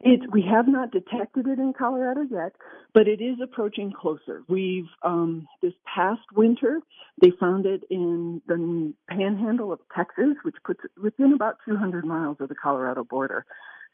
[0.00, 2.52] It, we have not detected it in Colorado yet,
[2.94, 4.44] but it is approaching closer.
[4.48, 6.80] We've um, this past winter
[7.20, 12.36] they found it in the Panhandle of Texas, which puts it within about 200 miles
[12.38, 13.44] of the Colorado border.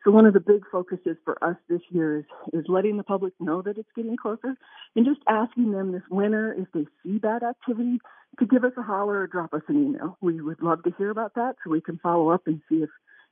[0.05, 3.33] So one of the big focuses for us this year is, is letting the public
[3.41, 4.55] know that it's getting closer
[4.95, 7.99] and just asking them this winter if they see bad activity
[8.39, 10.19] to give us a holler or drop us an email.
[10.21, 12.91] We would love to hear about that so we can follow up and see if,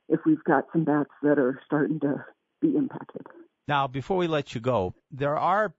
[0.09, 2.25] if we've got some bats that are starting to
[2.63, 3.21] be impacted.
[3.67, 5.73] Now, before we let you go, there are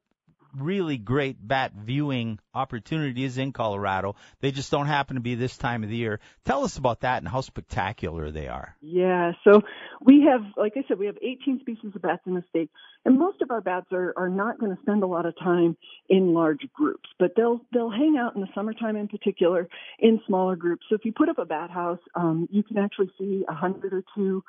[0.56, 4.16] really great bat viewing opportunities in Colorado.
[4.40, 6.20] They just don't happen to be this time of the year.
[6.44, 8.76] Tell us about that and how spectacular they are.
[8.80, 9.62] Yeah, so
[10.00, 12.70] we have, like I said, we have 18 species of bats in the state,
[13.04, 15.76] and most of our bats are, are not going to spend a lot of time
[16.08, 19.68] in large groups, but they'll they'll hang out in the summertime in particular
[19.98, 20.86] in smaller groups.
[20.88, 23.92] So if you put up a bat house, um, you can actually see a hundred
[23.92, 24.42] or two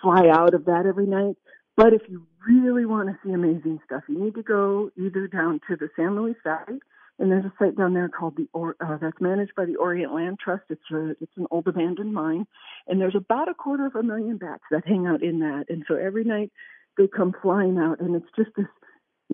[0.00, 1.36] fly out of that every night.
[1.78, 5.60] But if you really want to see amazing stuff, you need to go either down
[5.68, 6.80] to the San Luis Valley,
[7.20, 10.12] and there's a site down there called the or, uh, that's managed by the Orient
[10.12, 10.64] Land Trust.
[10.70, 12.48] It's a it's an old abandoned mine,
[12.88, 15.66] and there's about a quarter of a million bats that hang out in that.
[15.68, 16.50] And so every night
[16.96, 18.66] they come flying out, and it's just this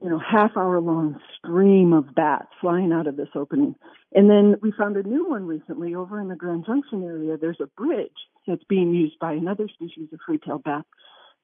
[0.02, 3.74] you know half hour long stream of bats flying out of this opening.
[4.12, 7.38] And then we found a new one recently over in the Grand Junction area.
[7.38, 8.10] There's a bridge
[8.46, 10.84] that's being used by another species of free-tailed bat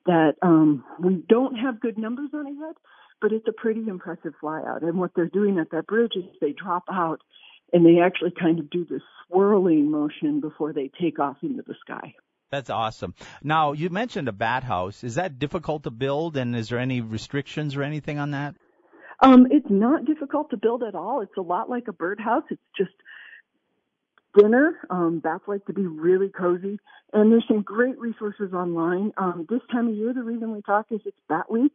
[0.07, 2.77] that um, we don't have good numbers on it yet,
[3.21, 4.83] but it's a pretty impressive flyout.
[4.83, 7.21] And what they're doing at that bridge is they drop out
[7.73, 11.75] and they actually kind of do this swirling motion before they take off into the
[11.81, 12.15] sky.
[12.51, 13.15] That's awesome.
[13.45, 15.05] Now, you mentioned a bat house.
[15.05, 18.57] Is that difficult to build, and is there any restrictions or anything on that?
[19.23, 21.21] Um, it's not difficult to build at all.
[21.21, 22.43] It's a lot like a birdhouse.
[22.51, 22.91] It's just
[24.37, 24.79] dinner.
[24.90, 26.79] Um, bats like to be really cozy,
[27.12, 29.12] and there's some great resources online.
[29.16, 31.73] Um, this time of year, the reason we talk is it's Bat Week,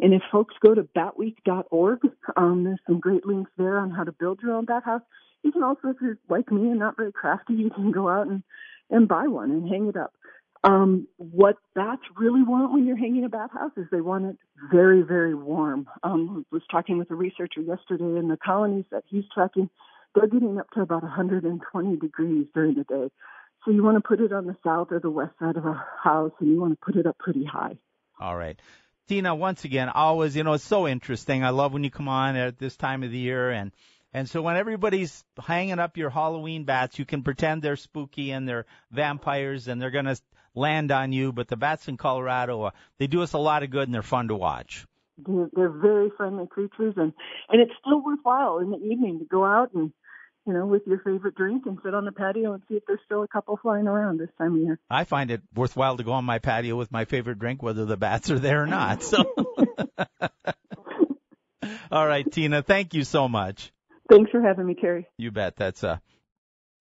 [0.00, 2.00] and if folks go to batweek.org,
[2.36, 5.02] um, there's some great links there on how to build your own bat house.
[5.42, 8.26] You can also, if you're like me and not very crafty, you can go out
[8.26, 8.42] and
[8.90, 10.14] and buy one and hang it up.
[10.64, 14.36] Um, what bats really want when you're hanging a bat house is they want it
[14.72, 15.88] very, very warm.
[16.02, 19.70] Um, I was talking with a researcher yesterday in the colonies that he's tracking
[20.18, 23.10] they're getting up to about 120 degrees during the day.
[23.64, 25.84] So you want to put it on the south or the west side of a
[26.02, 27.76] house, and you want to put it up pretty high.
[28.20, 28.60] All right.
[29.08, 31.44] Tina, once again, always, you know, it's so interesting.
[31.44, 33.72] I love when you come on at this time of the year and
[34.12, 38.48] and so when everybody's hanging up your Halloween bats, you can pretend they're spooky and
[38.48, 40.16] they're vampires and they're going to
[40.54, 43.70] land on you, but the bats in Colorado, uh, they do us a lot of
[43.70, 44.86] good and they're fun to watch.
[45.18, 47.12] They're, they're very friendly creatures and
[47.48, 49.92] and it's still worthwhile in the evening to go out and
[50.48, 53.00] you know, with your favorite drink and sit on the patio and see if there's
[53.04, 54.80] still a couple flying around this time of year.
[54.88, 57.98] I find it worthwhile to go on my patio with my favorite drink, whether the
[57.98, 59.02] bats are there or not.
[59.02, 59.18] So,
[61.92, 63.70] all right, Tina, thank you so much.
[64.08, 65.06] Thanks for having me, Terry.
[65.18, 65.56] You bet.
[65.56, 65.98] That's uh,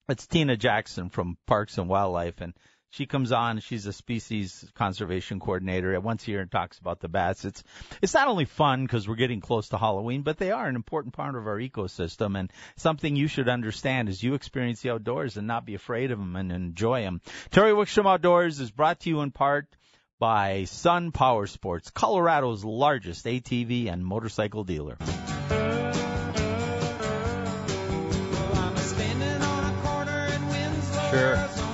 [0.08, 2.54] that's Tina Jackson from Parks and Wildlife, and
[2.98, 3.60] she comes on.
[3.60, 7.46] She's a species conservation coordinator once a year and talks about the bats.
[7.46, 7.64] It's
[8.02, 11.14] it's not only fun because we're getting close to Halloween, but they are an important
[11.14, 15.46] part of our ecosystem and something you should understand as you experience the outdoors and
[15.46, 17.22] not be afraid of them and enjoy them.
[17.52, 19.68] Terry Wickstrom Outdoors is brought to you in part
[20.18, 24.98] by Sun Power Sports, Colorado's largest ATV and motorcycle dealer.
[31.12, 31.67] Sure.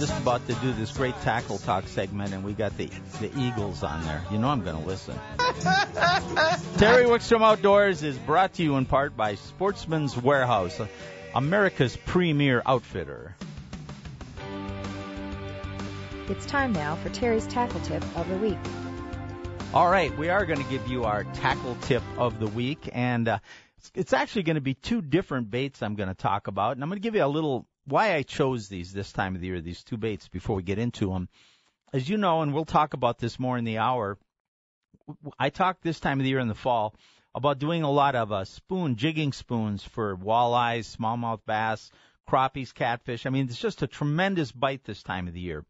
[0.00, 2.88] I'm just about to do this great tackle talk segment, and we got the
[3.20, 4.24] the Eagles on there.
[4.30, 5.14] You know I'm going to listen.
[6.78, 10.80] Terry Wickstrom Outdoors is brought to you in part by Sportsman's Warehouse,
[11.34, 13.36] America's premier outfitter.
[16.30, 18.56] It's time now for Terry's tackle tip of the week.
[19.74, 23.28] All right, we are going to give you our tackle tip of the week, and
[23.28, 23.38] uh,
[23.94, 26.88] it's actually going to be two different baits I'm going to talk about, and I'm
[26.88, 29.60] going to give you a little why I chose these this time of the year,
[29.60, 31.28] these two baits, before we get into them.
[31.92, 34.18] As you know, and we'll talk about this more in the hour,
[35.38, 36.94] I talk this time of the year in the fall
[37.34, 41.90] about doing a lot of uh, spoon jigging spoons for walleyes, smallmouth bass,
[42.28, 43.26] crappies, catfish.
[43.26, 45.64] I mean, it's just a tremendous bite this time of the year.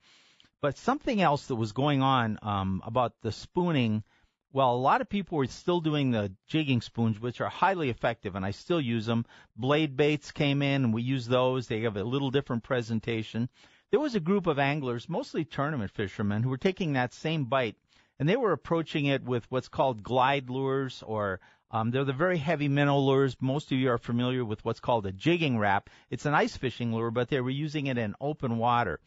[0.60, 4.04] But something else that was going on um, about the spooning
[4.52, 8.34] well, a lot of people were still doing the jigging spoons, which are highly effective,
[8.34, 9.24] and I still use them.
[9.56, 11.68] Blade baits came in, and we use those.
[11.68, 13.48] They have a little different presentation.
[13.90, 17.76] There was a group of anglers, mostly tournament fishermen, who were taking that same bite,
[18.18, 21.40] and they were approaching it with what's called glide lures, or
[21.70, 23.36] um, they're the very heavy minnow lures.
[23.40, 25.90] Most of you are familiar with what's called a jigging Rap.
[26.10, 28.98] It's an ice fishing lure, but they were using it in open water.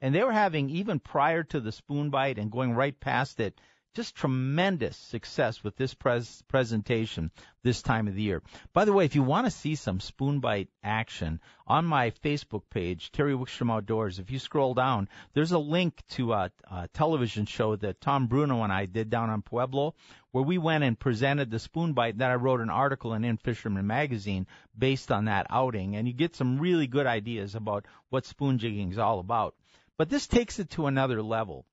[0.00, 3.60] And they were having, even prior to the spoon bite and going right past it,
[3.94, 7.30] just tremendous success with this pres- presentation
[7.62, 8.42] this time of the year.
[8.72, 12.62] By the way, if you want to see some spoon bite action on my Facebook
[12.70, 17.46] page, Terry Wickstrom Outdoors, if you scroll down, there's a link to a, a television
[17.46, 19.94] show that Tom Bruno and I did down on Pueblo,
[20.30, 22.18] where we went and presented the spoon bite.
[22.18, 26.14] That I wrote an article in In Fisherman magazine based on that outing, and you
[26.14, 29.54] get some really good ideas about what spoon jigging is all about.
[29.96, 31.66] But this takes it to another level.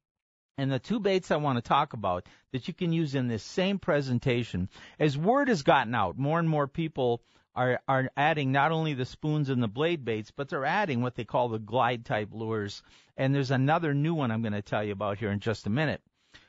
[0.58, 3.44] And the two baits I want to talk about that you can use in this
[3.44, 7.22] same presentation, as word has gotten out, more and more people
[7.56, 11.16] are, are adding not only the spoons and the blade baits, but they're adding what
[11.16, 12.84] they call the glide type lures.
[13.18, 15.70] And there's another new one I'm going to tell you about here in just a
[15.70, 16.02] minute.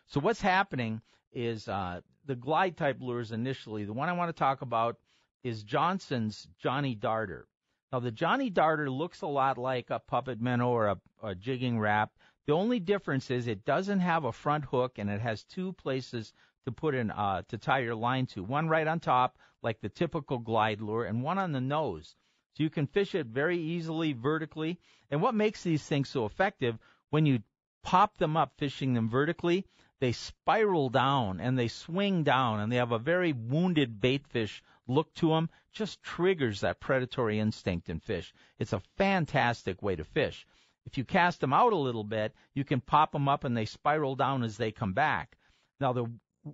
[0.06, 1.00] So what's happening
[1.32, 3.84] is uh, the glide type lures initially.
[3.84, 4.98] The one I want to talk about
[5.42, 7.46] is Johnson's Johnny Darter.
[7.92, 11.78] Now the Johnny Darter looks a lot like a puppet minnow or a, a jigging
[11.78, 12.10] Rap.
[12.46, 16.32] The only difference is it doesn't have a front hook and it has two places
[16.64, 18.44] to put in uh, to tie your line to.
[18.44, 22.14] One right on top, like the typical glide lure, and one on the nose.
[22.54, 24.78] So you can fish it very easily vertically.
[25.10, 26.78] And what makes these things so effective
[27.10, 27.42] when you
[27.82, 29.66] pop them up fishing them vertically,
[29.98, 34.62] they spiral down and they swing down and they have a very wounded bait fish
[34.86, 35.50] look to them.
[35.72, 38.32] Just triggers that predatory instinct in fish.
[38.58, 40.46] It's a fantastic way to fish.
[40.86, 43.64] If you cast them out a little bit, you can pop them up and they
[43.66, 45.36] spiral down as they come back.
[45.80, 46.06] Now, the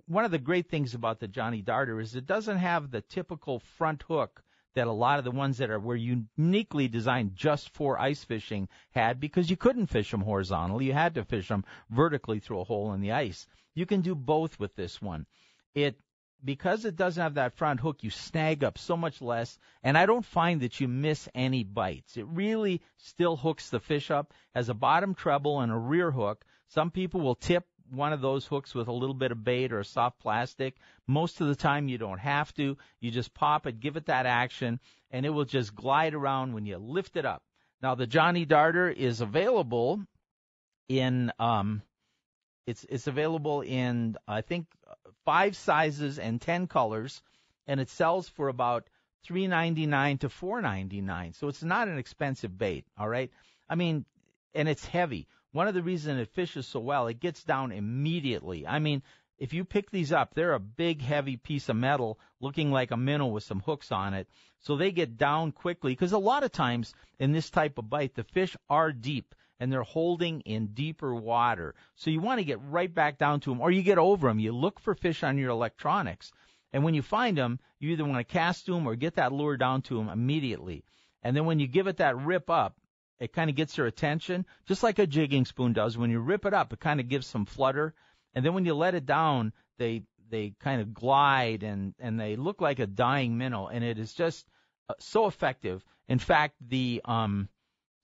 [0.07, 3.59] one of the great things about the Johnny Darter is it doesn't have the typical
[3.59, 7.99] front hook that a lot of the ones that are were uniquely designed just for
[7.99, 10.85] ice fishing had because you couldn't fish them horizontally.
[10.85, 13.47] You had to fish them vertically through a hole in the ice.
[13.75, 15.27] You can do both with this one.
[15.75, 15.99] It
[16.43, 20.05] because it doesn't have that front hook, you snag up so much less, and I
[20.05, 22.17] don't find that you miss any bites.
[22.17, 26.43] It really still hooks the fish up, has a bottom treble and a rear hook.
[26.67, 29.79] Some people will tip one of those hooks with a little bit of bait or
[29.79, 30.75] a soft plastic.
[31.07, 32.77] Most of the time you don't have to.
[32.99, 34.79] You just pop it, give it that action,
[35.11, 37.43] and it will just glide around when you lift it up.
[37.81, 40.01] Now the Johnny Darter is available
[40.89, 41.81] in um
[42.65, 44.67] it's it's available in I think
[45.25, 47.21] five sizes and ten colors,
[47.67, 48.87] and it sells for about
[49.23, 51.33] three ninety nine to four ninety nine.
[51.33, 52.85] So it's not an expensive bait.
[52.97, 53.31] All right.
[53.69, 54.05] I mean,
[54.53, 55.27] and it's heavy.
[55.51, 58.65] One of the reasons it fishes so well, it gets down immediately.
[58.65, 59.03] I mean,
[59.37, 62.97] if you pick these up, they're a big, heavy piece of metal looking like a
[62.97, 64.27] minnow with some hooks on it.
[64.59, 68.15] So they get down quickly because a lot of times in this type of bite,
[68.15, 71.75] the fish are deep and they're holding in deeper water.
[71.95, 74.39] So you want to get right back down to them or you get over them.
[74.39, 76.31] You look for fish on your electronics.
[76.71, 79.31] And when you find them, you either want to cast to them or get that
[79.31, 80.83] lure down to them immediately.
[81.21, 82.77] And then when you give it that rip up,
[83.19, 85.97] it kind of gets their attention, just like a jigging spoon does.
[85.97, 87.93] When you rip it up, it kind of gives some flutter.
[88.33, 92.35] And then when you let it down, they they kind of glide and and they
[92.35, 94.47] look like a dying minnow, and it is just
[94.89, 95.85] uh, so effective.
[96.09, 97.49] In fact, the um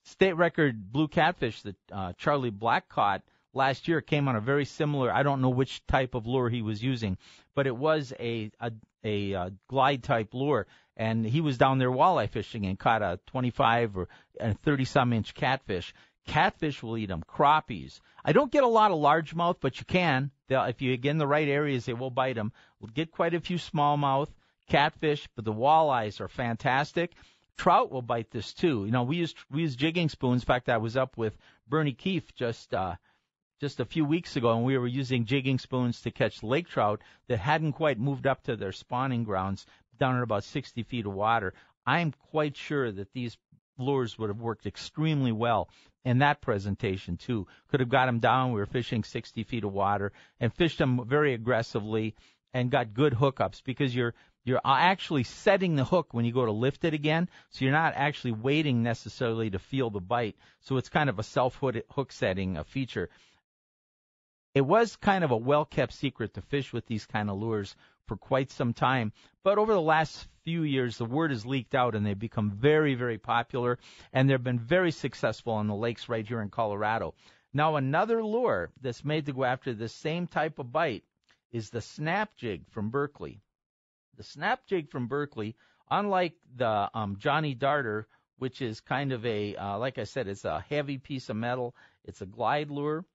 [0.04, 3.22] state record blue catfish that uh, Charlie Black caught
[3.52, 5.12] last year came on a very similar.
[5.12, 7.18] I don't know which type of lure he was using,
[7.54, 8.70] but it was a a,
[9.04, 13.02] a, a uh, glide type lure, and he was down there walleye fishing and caught
[13.02, 15.94] a 25 or a 30 some inch catfish.
[16.26, 17.24] Catfish will eat them.
[17.26, 18.00] Crappies.
[18.24, 20.30] I don't get a lot of largemouth, but you can.
[20.48, 22.52] They'll, if you get in the right areas, they will bite them.
[22.78, 24.28] We'll get quite a few smallmouth
[24.68, 27.12] catfish, but the walleyes are fantastic.
[27.56, 28.84] Trout will bite this too.
[28.84, 30.42] You know, we use we use jigging spoons.
[30.42, 31.36] In fact, I was up with
[31.68, 32.96] Bernie Keefe just uh,
[33.60, 37.02] just a few weeks ago, and we were using jigging spoons to catch lake trout
[37.28, 39.66] that hadn't quite moved up to their spawning grounds
[39.98, 41.52] down at about 60 feet of water.
[41.86, 43.36] I'm quite sure that these
[43.78, 45.68] lures would have worked extremely well
[46.04, 47.46] in that presentation too.
[47.68, 48.52] Could have got them down.
[48.52, 52.14] We were fishing 60 feet of water and fished them very aggressively
[52.52, 56.46] and got good hookups because you're you're uh, actually setting the hook when you go
[56.46, 60.36] to lift it again, so you're not actually waiting necessarily to feel the bite.
[60.60, 63.10] So it's kind of a self hook setting a feature.
[64.54, 67.76] It was kind of a well kept secret to fish with these kind of lures
[68.06, 69.12] for quite some time,
[69.44, 72.94] but over the last few years the word has leaked out and they've become very
[72.94, 73.78] very popular
[74.12, 77.14] and they've been very successful on the lakes right here in Colorado.
[77.52, 81.04] Now another lure that's made to go after the same type of bite
[81.52, 83.40] is the snap jig from Berkley.
[84.20, 85.56] The snap jig from Berkley,
[85.90, 88.06] unlike the um, Johnny Darter,
[88.36, 91.74] which is kind of a, uh, like I said, it's a heavy piece of metal.
[92.04, 93.06] It's a glide lure.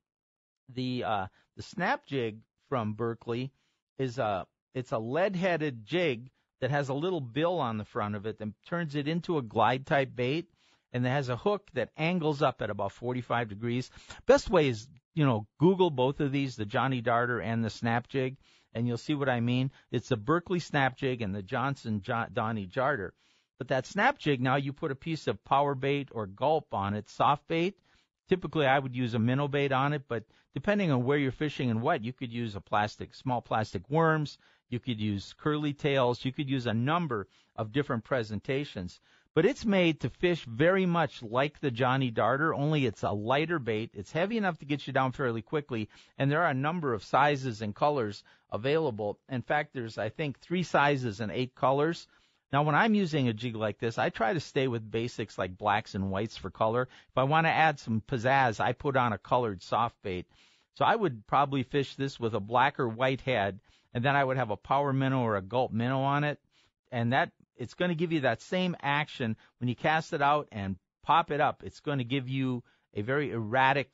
[0.69, 2.39] The uh, the snap jig
[2.69, 3.51] from Berkley
[3.99, 8.25] is a it's a lead-headed jig that has a little bill on the front of
[8.25, 10.49] it that turns it into a glide type bait
[10.91, 13.91] and it has a hook that angles up at about 45 degrees.
[14.25, 18.07] Best way is you know, Google both of these, the Johnny Darter and the Snap
[18.07, 18.37] Jig,
[18.75, 19.71] and you'll see what I mean.
[19.89, 23.13] It's the Berkley Snap Jig and the Johnson John, Donnie Darter.
[23.57, 26.93] But that Snap Jig, now you put a piece of power bait or gulp on
[26.93, 27.79] it, soft bait.
[28.27, 31.71] Typically, I would use a minnow bait on it, but depending on where you're fishing
[31.71, 34.37] and what, you could use a plastic, small plastic worms.
[34.67, 36.25] You could use curly tails.
[36.25, 38.99] You could use a number of different presentations
[39.35, 43.59] but it's made to fish very much like the Johnny Darter, only it's a lighter
[43.59, 43.91] bait.
[43.93, 47.03] It's heavy enough to get you down fairly quickly, and there are a number of
[47.03, 49.19] sizes and colors available.
[49.27, 52.07] In fact, there's I think three sizes and eight colors.
[52.53, 55.57] Now, when I'm using a jig like this, I try to stay with basics like
[55.57, 56.87] blacks and whites for color.
[57.09, 60.27] If I want to add some pizzazz, I put on a colored soft bait.
[60.75, 63.59] So I would probably fish this with a black or white head,
[63.93, 66.39] and then I would have a power minnow or a gulp minnow on it.
[66.89, 70.47] And that it's going to give you that same action when you cast it out
[70.51, 71.63] and pop it up.
[71.63, 73.93] It's going to give you a very erratic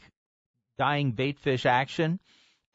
[0.78, 2.20] dying bait fish action.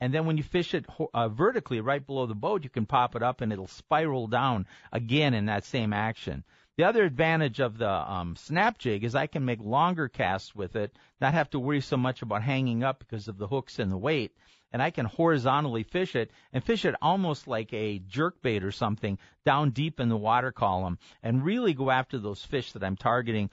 [0.00, 0.84] And then when you fish it
[1.14, 4.66] uh, vertically right below the boat, you can pop it up and it'll spiral down
[4.92, 6.44] again in that same action.
[6.76, 10.76] The other advantage of the um, snap jig is I can make longer casts with
[10.76, 13.90] it, not have to worry so much about hanging up because of the hooks and
[13.90, 14.36] the weight
[14.72, 18.72] and I can horizontally fish it and fish it almost like a jerk bait or
[18.72, 22.96] something down deep in the water column and really go after those fish that I'm
[22.96, 23.50] targeting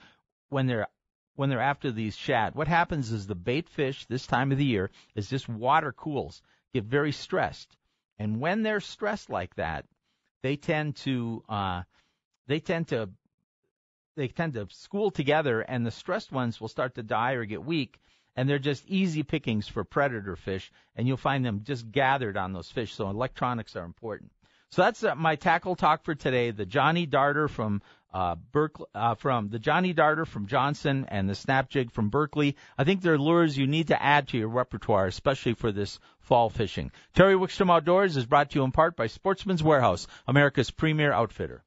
[0.48, 0.88] when they're
[1.36, 2.54] when they're after these shad.
[2.54, 6.42] What happens is the bait fish this time of the year is just water cools,
[6.72, 7.76] get very stressed.
[8.18, 9.84] And when they're stressed like that,
[10.42, 11.82] they tend to uh
[12.46, 13.10] they tend to
[14.16, 17.64] they tend to school together and the stressed ones will start to die or get
[17.64, 17.98] weak
[18.36, 22.52] and they're just easy pickings for predator fish, and you'll find them just gathered on
[22.52, 22.94] those fish.
[22.94, 24.32] So electronics are important.
[24.70, 26.50] So that's uh, my tackle talk for today.
[26.50, 27.80] The Johnny Darter from
[28.12, 32.56] uh, Berkley, uh, from the Johnny Darter from Johnson and the Snap Jig from Berkley.
[32.76, 36.50] I think they're lures you need to add to your repertoire, especially for this fall
[36.50, 36.90] fishing.
[37.14, 41.62] Terry Wickstrom Outdoors is brought to you in part by Sportsman's Warehouse, America's premier outfitter.